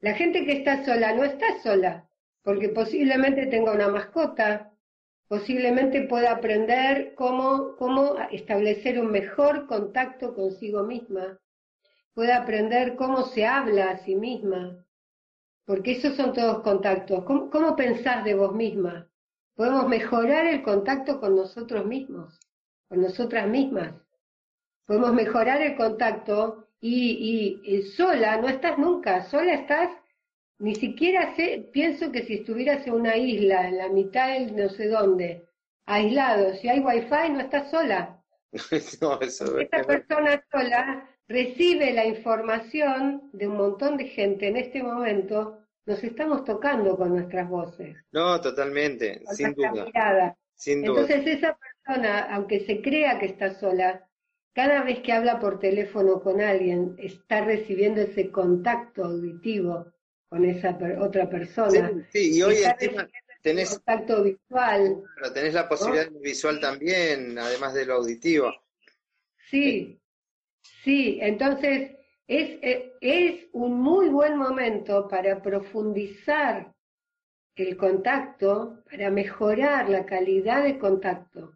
La 0.00 0.14
gente 0.14 0.44
que 0.44 0.52
está 0.52 0.84
sola 0.84 1.14
no 1.14 1.24
está 1.24 1.60
sola, 1.62 2.08
porque 2.42 2.68
posiblemente 2.68 3.46
tenga 3.46 3.72
una 3.72 3.88
mascota, 3.88 4.72
posiblemente 5.26 6.02
pueda 6.02 6.32
aprender 6.32 7.14
cómo, 7.14 7.74
cómo 7.76 8.16
establecer 8.30 9.00
un 9.00 9.10
mejor 9.10 9.66
contacto 9.66 10.34
consigo 10.34 10.84
misma, 10.84 11.40
puede 12.12 12.32
aprender 12.32 12.94
cómo 12.94 13.24
se 13.24 13.46
habla 13.46 13.90
a 13.90 13.98
sí 13.98 14.14
misma, 14.14 14.84
porque 15.64 15.92
esos 15.92 16.14
son 16.14 16.34
todos 16.34 16.62
contactos. 16.62 17.24
¿Cómo, 17.24 17.50
cómo 17.50 17.74
pensás 17.74 18.24
de 18.24 18.34
vos 18.34 18.54
misma? 18.54 19.08
Podemos 19.56 19.88
mejorar 19.88 20.46
el 20.46 20.62
contacto 20.62 21.18
con 21.18 21.34
nosotros 21.34 21.86
mismos 21.86 22.38
con 22.88 23.02
nosotras 23.02 23.48
mismas. 23.48 23.94
Podemos 24.86 25.12
mejorar 25.12 25.62
el 25.62 25.76
contacto 25.76 26.68
y, 26.80 27.60
y, 27.64 27.82
sola 27.82 28.36
no 28.36 28.48
estás 28.48 28.78
nunca, 28.78 29.24
sola 29.24 29.54
estás, 29.54 29.90
ni 30.58 30.74
siquiera 30.74 31.34
sé, 31.34 31.68
pienso 31.72 32.12
que 32.12 32.24
si 32.24 32.34
estuvieras 32.34 32.86
en 32.86 32.94
una 32.94 33.16
isla, 33.16 33.68
en 33.68 33.78
la 33.78 33.88
mitad 33.88 34.28
del 34.28 34.54
no 34.54 34.68
sé 34.68 34.88
dónde, 34.88 35.48
aislado, 35.86 36.54
si 36.54 36.68
hay 36.68 36.80
wifi 36.80 37.30
no 37.30 37.40
estás 37.40 37.70
sola. 37.70 38.22
no, 39.00 39.20
eso 39.20 39.58
Esta 39.58 39.82
persona 39.82 40.44
sola 40.52 41.08
recibe 41.26 41.92
la 41.92 42.04
información 42.04 43.30
de 43.32 43.48
un 43.48 43.56
montón 43.56 43.96
de 43.96 44.08
gente 44.08 44.48
en 44.48 44.56
este 44.58 44.82
momento, 44.82 45.58
nos 45.86 46.02
estamos 46.02 46.44
tocando 46.44 46.96
con 46.96 47.10
nuestras 47.10 47.48
voces. 47.48 47.96
No, 48.12 48.40
totalmente, 48.40 49.22
sin 49.32 49.54
duda. 49.54 50.36
Sin 50.54 50.82
duda. 50.82 51.00
Entonces 51.00 51.38
esa 51.38 51.58
aunque 51.86 52.60
se 52.60 52.80
crea 52.80 53.18
que 53.18 53.26
está 53.26 53.58
sola, 53.58 54.08
cada 54.54 54.84
vez 54.84 55.00
que 55.00 55.12
habla 55.12 55.40
por 55.40 55.58
teléfono 55.58 56.22
con 56.22 56.40
alguien, 56.40 56.94
está 56.98 57.44
recibiendo 57.44 58.00
ese 58.00 58.30
contacto 58.30 59.04
auditivo 59.04 59.92
con 60.28 60.44
esa 60.44 60.78
otra 61.00 61.28
persona. 61.28 61.90
Sí, 62.12 62.36
y 62.36 62.42
hoy 62.42 62.56
tenés 63.42 63.70
contacto 63.70 64.22
visual. 64.22 65.02
Pero 65.16 65.32
tenés 65.32 65.54
la 65.54 65.68
posibilidad 65.68 66.10
visual 66.22 66.60
también, 66.60 67.36
además 67.38 67.74
de 67.74 67.86
lo 67.86 67.94
auditivo. 67.94 68.52
Sí, 69.50 70.00
sí, 70.82 71.18
entonces 71.20 71.90
es, 72.26 72.58
eh, 72.62 72.92
es 73.00 73.46
un 73.52 73.80
muy 73.80 74.08
buen 74.08 74.36
momento 74.36 75.08
para 75.08 75.42
profundizar 75.42 76.72
el 77.56 77.76
contacto, 77.76 78.82
para 78.88 79.10
mejorar 79.10 79.88
la 79.88 80.06
calidad 80.06 80.62
de 80.62 80.78
contacto 80.78 81.54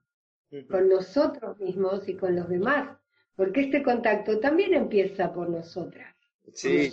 con 0.70 0.88
nosotros 0.88 1.58
mismos 1.58 2.08
y 2.08 2.14
con 2.14 2.34
los 2.34 2.48
demás, 2.48 2.96
porque 3.36 3.62
este 3.62 3.82
contacto 3.82 4.40
también 4.40 4.74
empieza 4.74 5.32
por 5.32 5.48
nosotras. 5.48 6.14
Sí, 6.54 6.90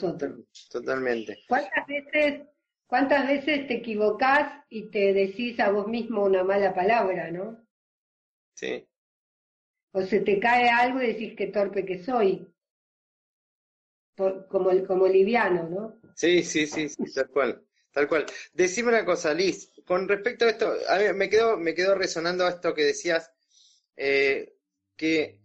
totalmente. 0.69 1.39
¿Cuántas 1.47 1.87
veces, 1.87 2.41
¿Cuántas 2.85 3.27
veces 3.27 3.67
te 3.67 3.75
equivocás 3.75 4.63
y 4.69 4.89
te 4.89 5.13
decís 5.13 5.59
a 5.59 5.71
vos 5.71 5.87
mismo 5.87 6.23
una 6.23 6.43
mala 6.43 6.73
palabra, 6.73 7.31
no? 7.31 7.65
Sí. 8.53 8.87
O 9.91 10.01
se 10.01 10.19
te 10.19 10.39
cae 10.39 10.69
algo 10.69 11.01
y 11.01 11.07
decís 11.07 11.33
qué 11.37 11.47
torpe 11.47 11.85
que 11.85 12.03
soy. 12.03 12.47
como, 14.15 14.85
como 14.85 15.07
liviano, 15.07 15.69
¿no? 15.69 15.99
Sí, 16.15 16.43
sí, 16.43 16.67
sí, 16.67 16.89
sí, 16.89 17.03
tal 17.13 17.29
cual. 17.29 17.65
Tal 17.91 18.07
cual. 18.09 18.25
Decime 18.53 18.89
una 18.89 19.05
cosa, 19.05 19.33
Liz, 19.33 19.71
con 19.85 20.07
respecto 20.07 20.45
a 20.45 20.49
esto, 20.49 20.73
a 20.89 20.97
mí 20.97 21.05
me 21.15 21.29
quedó, 21.29 21.57
me 21.57 21.73
quedó 21.73 21.95
resonando 21.95 22.47
esto 22.47 22.73
que 22.73 22.83
decías 22.83 23.31
eh, 23.97 24.55
que, 24.95 25.39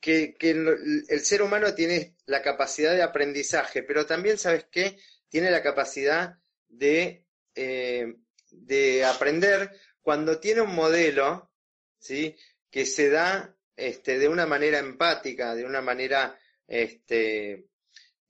que, 0.00 0.36
el, 0.40 1.20
ser 1.20 1.42
humano 1.42 1.74
tiene 1.74 2.16
la 2.26 2.42
capacidad 2.42 2.94
de 2.94 3.02
aprendizaje, 3.02 3.82
pero 3.82 4.06
también, 4.06 4.38
¿sabes 4.38 4.66
qué? 4.70 4.98
Tiene 5.28 5.50
la 5.50 5.62
capacidad 5.62 6.38
de, 6.68 7.24
eh, 7.54 8.14
de 8.50 9.04
aprender 9.04 9.72
cuando 10.00 10.38
tiene 10.38 10.60
un 10.60 10.74
modelo, 10.74 11.50
¿sí? 11.98 12.36
Que 12.70 12.86
se 12.86 13.10
da 13.10 13.56
este, 13.74 14.18
de 14.18 14.28
una 14.28 14.46
manera 14.46 14.78
empática, 14.78 15.54
de 15.54 15.64
una 15.64 15.80
manera, 15.80 16.38
este, 16.66 17.66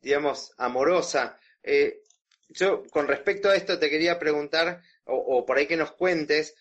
digamos, 0.01 0.55
amorosa. 0.57 1.39
Eh, 1.63 2.03
yo, 2.49 2.85
con 2.85 3.09
respecto 3.09 3.51
a 3.51 3.57
esto, 3.57 3.79
te 3.79 3.91
quería 3.91 4.19
preguntar, 4.19 4.83
o 5.05 5.45
por 5.45 5.59
ahí 5.59 5.67
que 5.67 5.77
nos 5.77 5.93
cuentes, 5.93 6.55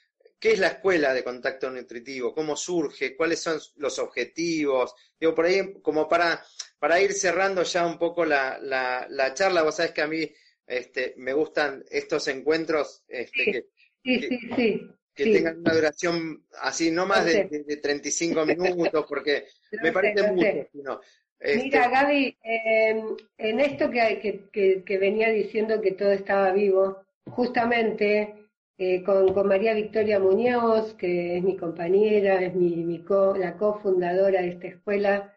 ¿Qué 0.46 0.52
es 0.52 0.60
la 0.60 0.68
escuela 0.68 1.12
de 1.12 1.24
contacto 1.24 1.72
nutritivo? 1.72 2.32
¿Cómo 2.32 2.56
surge? 2.56 3.16
¿Cuáles 3.16 3.42
son 3.42 3.60
los 3.78 3.98
objetivos? 3.98 4.94
Digo, 5.20 5.34
por 5.34 5.46
ahí, 5.46 5.74
como 5.82 6.08
para, 6.08 6.40
para 6.78 7.02
ir 7.02 7.14
cerrando 7.14 7.64
ya 7.64 7.84
un 7.84 7.98
poco 7.98 8.26
la, 8.26 8.60
la, 8.60 9.34
charla, 9.34 9.64
vos 9.64 9.76
sabés 9.76 9.92
que 9.94 10.04
a 10.04 10.08
mí 10.08 10.32
este, 10.68 11.16
me 11.18 11.34
gustan 11.34 11.84
estos 11.90 12.28
encuentros 12.28 13.04
este, 13.08 13.66
que, 14.04 14.88
tengan 15.16 15.62
una 15.62 15.74
duración 15.74 16.46
así, 16.62 16.92
no 16.92 17.08
más 17.08 17.26
de, 17.26 17.46
de, 17.66 17.78
35 17.78 18.46
minutos, 18.46 19.04
porque 19.10 19.48
me 19.82 19.92
parece 19.92 20.32
mucho. 20.32 21.02
Este 21.40 21.64
Mira, 21.64 21.90
Gaby, 21.90 22.38
en 22.44 23.60
esto 23.62 23.90
que, 23.90 24.48
que, 24.54 24.84
que 24.84 24.98
venía 25.00 25.32
diciendo 25.32 25.82
que 25.82 25.94
todo 25.94 26.12
estaba 26.12 26.52
vivo, 26.52 27.04
justamente 27.32 28.45
eh, 28.78 29.04
con, 29.04 29.48
María 29.48 29.74
Victoria 29.74 30.20
Muñoz, 30.20 30.94
que 30.96 31.38
es 31.38 31.44
mi 31.44 31.56
compañera, 31.56 32.42
es 32.42 32.54
mi, 32.56 33.04
la 33.38 33.56
cofundadora 33.58 34.42
de 34.42 34.50
esta 34.50 34.68
escuela, 34.68 35.34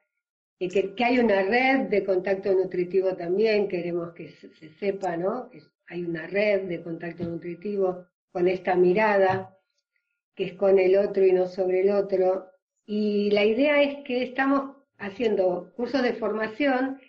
y 0.58 0.68
que, 0.68 0.92
hay 1.04 1.20
una 1.20 1.42
red 1.42 1.88
de 1.88 2.04
contacto 2.04 2.52
nutritivo 2.52 3.14
también, 3.16 3.68
queremos 3.68 4.12
que 4.12 4.30
se, 4.30 4.70
sepa, 4.80 5.16
¿no? 5.16 5.48
Que 5.50 5.62
hay 5.86 6.04
una 6.04 6.26
red 6.26 6.62
de 6.62 6.82
contacto 6.82 7.24
nutritivo 7.24 8.06
con 8.32 8.48
esta 8.48 8.74
mirada, 8.74 9.56
que 10.34 10.44
es 10.46 10.52
con 10.54 10.78
el 10.78 10.96
otro 10.96 11.24
y 11.24 11.32
no 11.32 11.46
sobre 11.46 11.82
el 11.82 11.90
otro. 11.90 12.50
Y 12.86 13.30
la 13.30 13.44
idea 13.44 13.82
es 13.82 14.04
que 14.04 14.24
estamos 14.24 14.76
haciendo 14.98 15.72
cursos 15.76 16.02
de 16.02 16.14
formación, 16.14 17.00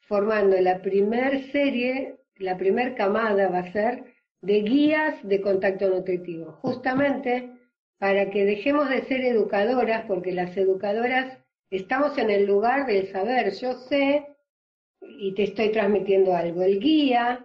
formando 0.00 0.56
la 0.60 0.80
primer 0.80 1.50
serie, 1.50 2.18
la 2.36 2.56
primer 2.56 2.94
camada 2.94 3.48
va 3.48 3.58
a 3.58 3.72
ser 3.72 4.15
de 4.40 4.60
guías 4.62 5.16
de 5.26 5.40
contacto 5.40 5.88
nutritivo, 5.88 6.52
justamente 6.62 7.50
para 7.98 8.30
que 8.30 8.44
dejemos 8.44 8.88
de 8.90 9.02
ser 9.02 9.22
educadoras, 9.22 10.04
porque 10.06 10.32
las 10.32 10.56
educadoras 10.56 11.38
estamos 11.70 12.16
en 12.18 12.30
el 12.30 12.46
lugar 12.46 12.86
del 12.86 13.10
saber, 13.10 13.52
yo 13.54 13.72
sé 13.74 14.26
y 15.00 15.34
te 15.34 15.44
estoy 15.44 15.70
transmitiendo 15.70 16.34
algo. 16.34 16.62
El 16.62 16.78
guía 16.80 17.44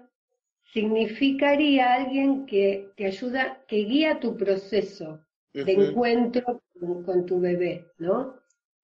significaría 0.73 1.93
alguien 1.93 2.45
que 2.45 2.91
te 2.95 3.05
ayuda, 3.05 3.63
que 3.67 3.77
guía 3.77 4.19
tu 4.19 4.37
proceso 4.37 5.19
de 5.53 5.71
encuentro 5.73 6.61
con, 7.05 7.25
tu 7.25 7.39
bebé, 7.39 7.87
¿no? 7.97 8.35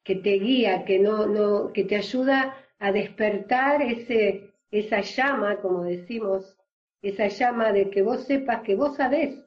Que 0.03 0.15
te 0.15 0.33
guía, 0.33 0.85
que 0.85 0.99
no, 0.99 1.25
no, 1.27 1.71
que 1.71 1.83
te 1.85 1.95
ayuda 1.95 2.55
a 2.79 2.91
despertar 2.91 3.81
ese, 3.81 4.53
esa 4.71 5.01
llama, 5.01 5.57
como 5.57 5.83
decimos 5.83 6.57
esa 7.01 7.27
llama 7.27 7.71
de 7.71 7.89
que 7.89 8.01
vos 8.01 8.25
sepas 8.25 8.61
que 8.61 8.75
vos 8.75 8.95
sabés 8.95 9.45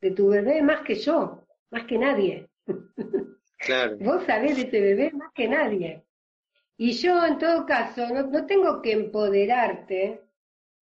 de 0.00 0.10
tu 0.12 0.28
bebé 0.28 0.62
más 0.62 0.82
que 0.82 0.94
yo, 0.94 1.46
más 1.70 1.84
que 1.84 1.98
nadie. 1.98 2.48
Claro. 3.58 3.96
vos 4.00 4.24
sabés 4.24 4.56
de 4.56 4.62
ese 4.62 4.80
bebé 4.80 5.10
más 5.12 5.32
que 5.34 5.48
nadie. 5.48 6.04
Y 6.76 6.92
yo, 6.92 7.26
en 7.26 7.38
todo 7.38 7.66
caso, 7.66 8.08
no, 8.08 8.46
tengo 8.46 8.80
que 8.80 8.92
empoderarte, 8.92 10.22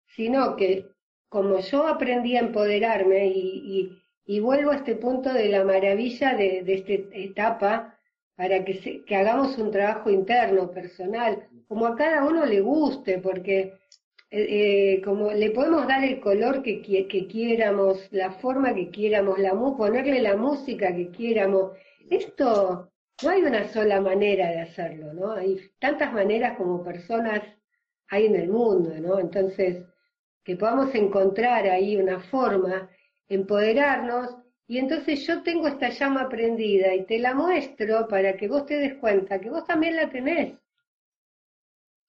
sino 0.07 0.57
que 0.57 0.87
como 1.29 1.59
yo 1.59 1.87
aprendí 1.87 2.37
a 2.37 2.41
empoderarme 2.41 3.27
y, 3.27 3.99
y 4.29 4.41
vuelvo 4.41 4.73
a 4.73 4.77
este 4.77 4.95
punto 4.95 5.33
de 5.33 5.49
la 5.49 5.65
maravilla 5.65 6.35
de, 6.35 6.63
esta 6.67 6.93
etapa 7.17 7.99
para 8.37 8.63
que, 8.63 9.03
que 9.05 9.17
hagamos 9.17 9.57
un 9.57 9.71
trabajo 9.71 10.11
interno, 10.11 10.71
personal, 10.71 11.49
como 11.67 11.87
a 11.87 11.97
cada 11.97 12.27
uno 12.27 12.45
le 12.45 12.61
guste, 12.61 13.19
porque 13.19 13.79
eh, 14.31 14.97
eh, 14.97 15.03
como 15.03 15.33
le 15.33 15.51
podemos 15.51 15.87
dar 15.87 16.05
el 16.05 16.21
color 16.21 16.63
que, 16.63 16.83
que, 16.83 17.27
quieramos, 17.27 18.09
la 18.11 18.33
forma 18.33 18.75
que 18.75 18.91
quieramos, 18.91 19.39
la 19.39 19.53
ponerle 19.53 20.21
la 20.21 20.37
música 20.37 20.95
que 20.95 21.11
quieramos. 21.11 21.73
Esto 22.11 22.91
no 23.23 23.31
hay 23.31 23.43
una 23.43 23.69
sola 23.69 24.01
manera 24.01 24.51
de 24.51 24.61
hacerlo, 24.61 25.13
¿no? 25.15 25.33
Hay 25.33 25.59
tantas 25.79 26.13
maneras 26.13 26.57
como 26.59 26.85
personas 26.85 27.43
hay 28.11 28.27
en 28.27 28.37
el 28.37 28.49
mundo, 28.49 28.95
¿no? 29.01 29.19
Entonces, 29.19 29.85
que 30.45 30.57
podamos 30.57 30.95
encontrar 30.95 31.67
ahí 31.67 31.97
una 31.97 32.21
forma, 32.21 32.89
empoderarnos, 33.29 34.37
y 34.67 34.79
entonces 34.79 35.27
yo 35.27 35.43
tengo 35.43 35.69
esta 35.69 35.89
llama 35.91 36.29
prendida 36.29 36.95
y 36.95 37.05
te 37.05 37.19
la 37.19 37.35
muestro 37.35 38.07
para 38.09 38.37
que 38.37 38.49
vos 38.49 38.67
te 38.67 38.77
des 38.77 38.95
cuenta 38.95 39.41
que 39.41 39.51
vos 39.51 39.65
también 39.65 39.97
la 39.97 40.11
tenés. 40.11 40.55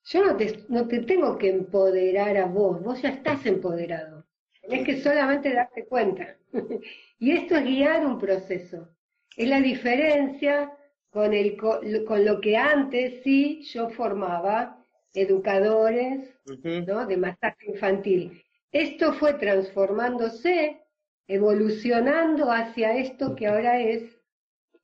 Yo 0.05 0.25
no 0.25 0.35
te, 0.37 0.65
no 0.69 0.87
te 0.87 0.99
tengo 0.99 1.37
que 1.37 1.49
empoderar 1.49 2.37
a 2.37 2.45
vos, 2.45 2.81
vos 2.81 3.01
ya 3.01 3.09
estás 3.09 3.45
empoderado. 3.45 4.25
Es 4.63 4.85
que 4.85 5.01
solamente 5.01 5.53
darte 5.53 5.85
cuenta. 5.85 6.37
y 7.19 7.31
esto 7.31 7.55
es 7.55 7.63
guiar 7.63 8.05
un 8.05 8.19
proceso. 8.19 8.89
Es 9.35 9.47
la 9.47 9.61
diferencia 9.61 10.71
con, 11.09 11.33
el, 11.33 11.57
con 11.57 12.25
lo 12.25 12.39
que 12.41 12.57
antes 12.57 13.23
sí 13.23 13.61
yo 13.63 13.89
formaba 13.89 14.85
educadores 15.13 16.29
¿no? 16.87 17.05
de 17.05 17.17
masaje 17.17 17.71
infantil. 17.71 18.43
Esto 18.71 19.13
fue 19.13 19.33
transformándose, 19.33 20.81
evolucionando 21.27 22.51
hacia 22.51 22.95
esto 22.97 23.35
que 23.35 23.47
ahora 23.47 23.79
es 23.79 24.19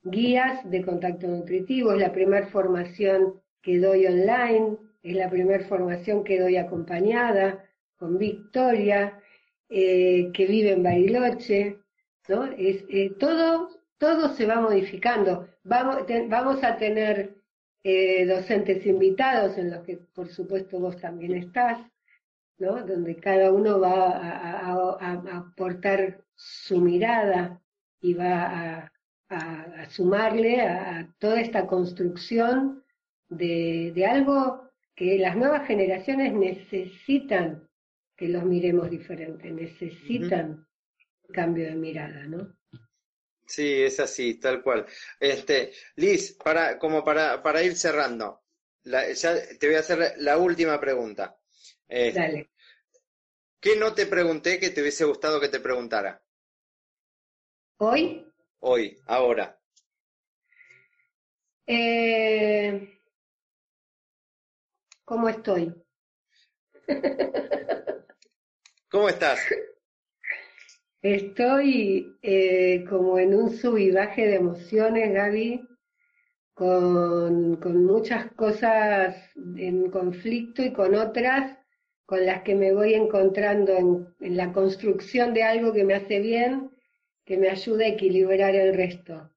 guías 0.03 0.69
de 0.69 0.83
contacto 0.83 1.27
nutritivo, 1.27 1.91
es 1.91 1.99
la 1.99 2.11
primera 2.11 2.47
formación 2.47 3.41
que 3.61 3.79
doy 3.79 4.05
online, 4.05 4.77
es 5.05 5.15
la 5.15 5.29
primera 5.29 5.63
formación 5.65 6.23
que 6.23 6.39
doy 6.39 6.57
acompañada 6.57 7.63
con 7.95 8.17
Victoria, 8.17 9.21
eh, 9.69 10.31
que 10.33 10.47
vive 10.47 10.71
en 10.71 10.81
Bariloche, 10.81 11.77
¿no? 12.27 12.45
Es, 12.45 12.83
eh, 12.89 13.11
todo, 13.19 13.69
se 14.35 14.45
va 14.47 14.59
modificando. 14.59 15.47
Vamos, 15.63 16.05
vamos 16.27 16.63
a 16.63 16.77
tener 16.77 17.35
eh, 17.83 18.25
docentes 18.25 18.83
invitados, 18.87 19.59
en 19.59 19.69
los 19.71 19.83
que 19.83 19.97
por 19.97 20.27
supuesto 20.27 20.79
vos 20.79 20.97
también 20.97 21.35
estás, 21.35 21.79
¿no? 22.57 22.83
Donde 22.83 23.15
cada 23.17 23.51
uno 23.51 23.79
va 23.79 24.09
a, 24.09 25.13
aportar 25.37 26.23
su 26.33 26.81
mirada 26.81 27.61
y 28.01 28.15
va 28.15 28.89
a, 29.29 29.89
sumarle 29.89 30.61
a, 30.61 31.07
toda 31.19 31.41
esta 31.41 31.67
construcción 31.67 32.83
de, 33.29 33.91
de 33.93 34.05
algo 34.05 34.64
que 34.95 35.17
las 35.19 35.35
nuevas 35.35 35.67
generaciones 35.67 36.33
necesitan 36.33 37.69
que 38.15 38.29
los 38.29 38.45
miremos 38.45 38.89
diferente, 38.89 39.51
necesitan 39.51 40.65
cambio 41.33 41.65
de 41.65 41.75
mirada, 41.75 42.25
¿no? 42.27 42.55
Sí, 43.45 43.83
es 43.83 43.99
así, 43.99 44.39
tal 44.39 44.63
cual. 44.63 44.85
Este, 45.19 45.73
Liz, 45.95 46.37
para, 46.43 46.79
como 46.79 47.03
para, 47.03 47.43
para 47.43 47.61
ir 47.61 47.75
cerrando, 47.75 48.43
ya 48.83 49.35
te 49.59 49.67
voy 49.67 49.75
a 49.75 49.79
hacer 49.79 50.13
la 50.17 50.37
última 50.37 50.79
pregunta. 50.79 51.37
Este, 51.87 52.19
Dale. 52.19 52.49
¿Qué 53.59 53.75
no 53.75 53.93
te 53.93 54.05
pregunté 54.05 54.59
que 54.59 54.69
te 54.69 54.81
hubiese 54.81 55.05
gustado 55.05 55.39
que 55.39 55.49
te 55.49 55.59
preguntara? 55.59 56.23
¿Hoy? 57.77 58.25
Hoy, 58.59 58.97
ahora. 59.05 59.59
Eh, 61.67 62.94
¿Cómo 65.05 65.29
estoy? 65.29 65.71
¿Cómo 68.89 69.07
estás? 69.07 69.39
Estoy 71.03 72.17
eh, 72.23 72.83
como 72.89 73.19
en 73.19 73.35
un 73.35 73.55
sub 73.55 73.77
y 73.77 73.91
baje 73.91 74.25
de 74.25 74.35
emociones, 74.37 75.13
Gaby, 75.13 75.67
con, 76.55 77.57
con, 77.57 77.85
muchas 77.85 78.31
cosas 78.31 79.15
en 79.35 79.91
conflicto 79.91 80.63
y 80.63 80.73
con 80.73 80.95
otras 80.95 81.55
con 82.07 82.25
las 82.25 82.41
que 82.41 82.55
me 82.55 82.73
voy 82.73 82.95
encontrando 82.95 83.73
en, 83.73 84.15
en 84.21 84.37
la 84.37 84.51
construcción 84.51 85.35
de 85.35 85.43
algo 85.43 85.71
que 85.71 85.83
me 85.83 85.93
hace 85.93 86.19
bien, 86.19 86.71
que 87.25 87.37
me 87.37 87.49
ayuda 87.49 87.85
a 87.85 87.89
equilibrar 87.89 88.55
el 88.55 88.75
resto. 88.75 89.31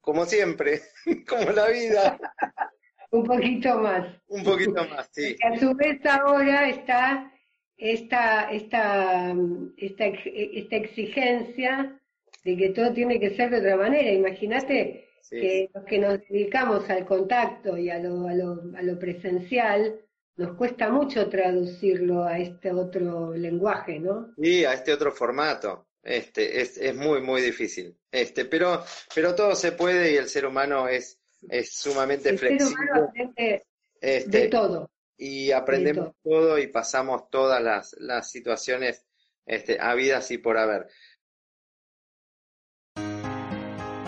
Como 0.00 0.24
siempre, 0.24 0.80
como 1.28 1.50
la 1.52 1.68
vida. 1.68 2.18
Un 3.10 3.24
poquito 3.24 3.78
más. 3.78 4.06
Un 4.28 4.44
poquito 4.44 4.84
más, 4.88 5.08
sí. 5.12 5.36
a 5.42 5.58
su 5.58 5.74
vez 5.74 6.04
ahora 6.06 6.68
está 6.68 7.32
esta, 7.76 8.50
esta, 8.50 9.34
esta, 9.76 10.06
esta 10.06 10.76
exigencia 10.76 12.00
de 12.44 12.56
que 12.56 12.70
todo 12.70 12.92
tiene 12.92 13.20
que 13.20 13.34
ser 13.36 13.50
de 13.50 13.58
otra 13.58 13.76
manera. 13.76 14.10
Imagínate 14.10 15.08
que 15.28 15.68
los 15.74 15.84
que 15.84 15.98
nos 15.98 16.20
dedicamos 16.28 16.88
al 16.88 17.04
contacto 17.04 17.76
y 17.76 17.90
a 17.90 17.98
lo, 17.98 18.28
a, 18.28 18.34
lo, 18.34 18.62
a 18.76 18.82
lo 18.82 18.98
presencial, 18.98 20.00
nos 20.36 20.56
cuesta 20.56 20.90
mucho 20.90 21.28
traducirlo 21.28 22.24
a 22.24 22.38
este 22.38 22.70
otro 22.70 23.34
lenguaje, 23.34 23.98
¿no? 23.98 24.34
Sí, 24.40 24.64
a 24.64 24.74
este 24.74 24.92
otro 24.92 25.10
formato. 25.10 25.86
Este, 26.02 26.60
es, 26.60 26.78
es 26.78 26.94
muy, 26.94 27.20
muy 27.20 27.40
difícil. 27.40 27.96
Este, 28.12 28.44
pero, 28.44 28.84
pero 29.14 29.34
todo 29.34 29.56
se 29.56 29.72
puede 29.72 30.12
y 30.12 30.16
el 30.16 30.28
ser 30.28 30.46
humano 30.46 30.88
es 30.88 31.18
es 31.48 31.74
sumamente 31.74 32.36
flexible. 32.36 33.64
Este, 34.00 34.28
de 34.28 34.48
todo. 34.48 34.90
Y 35.16 35.50
aprendemos 35.52 36.14
todo. 36.22 36.58
y 36.58 36.66
pasamos 36.66 37.30
todas 37.30 37.62
las, 37.62 37.96
las 37.98 38.30
situaciones 38.30 39.06
este, 39.46 39.78
habidas 39.80 40.30
y 40.30 40.38
por 40.38 40.58
haber. 40.58 40.88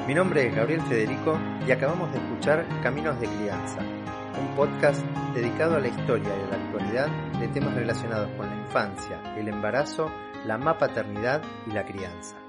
Mi 0.07 0.15
nombre 0.15 0.47
es 0.47 0.55
Gabriel 0.55 0.81
Federico 0.83 1.39
y 1.67 1.71
acabamos 1.71 2.11
de 2.13 2.19
escuchar 2.19 2.67
Caminos 2.83 3.21
de 3.21 3.27
Crianza, 3.27 3.81
un 3.81 4.57
podcast 4.57 5.05
dedicado 5.35 5.77
a 5.77 5.81
la 5.81 5.89
historia 5.89 6.29
y 6.29 6.43
a 6.45 6.57
la 6.57 6.65
actualidad 6.65 7.39
de 7.39 7.49
temas 7.49 7.75
relacionados 7.75 8.31
con 8.37 8.47
la 8.47 8.57
infancia, 8.57 9.37
el 9.37 9.49
embarazo, 9.49 10.11
la 10.47 10.59
paternidad 10.79 11.43
y 11.67 11.73
la 11.73 11.85
crianza. 11.85 12.48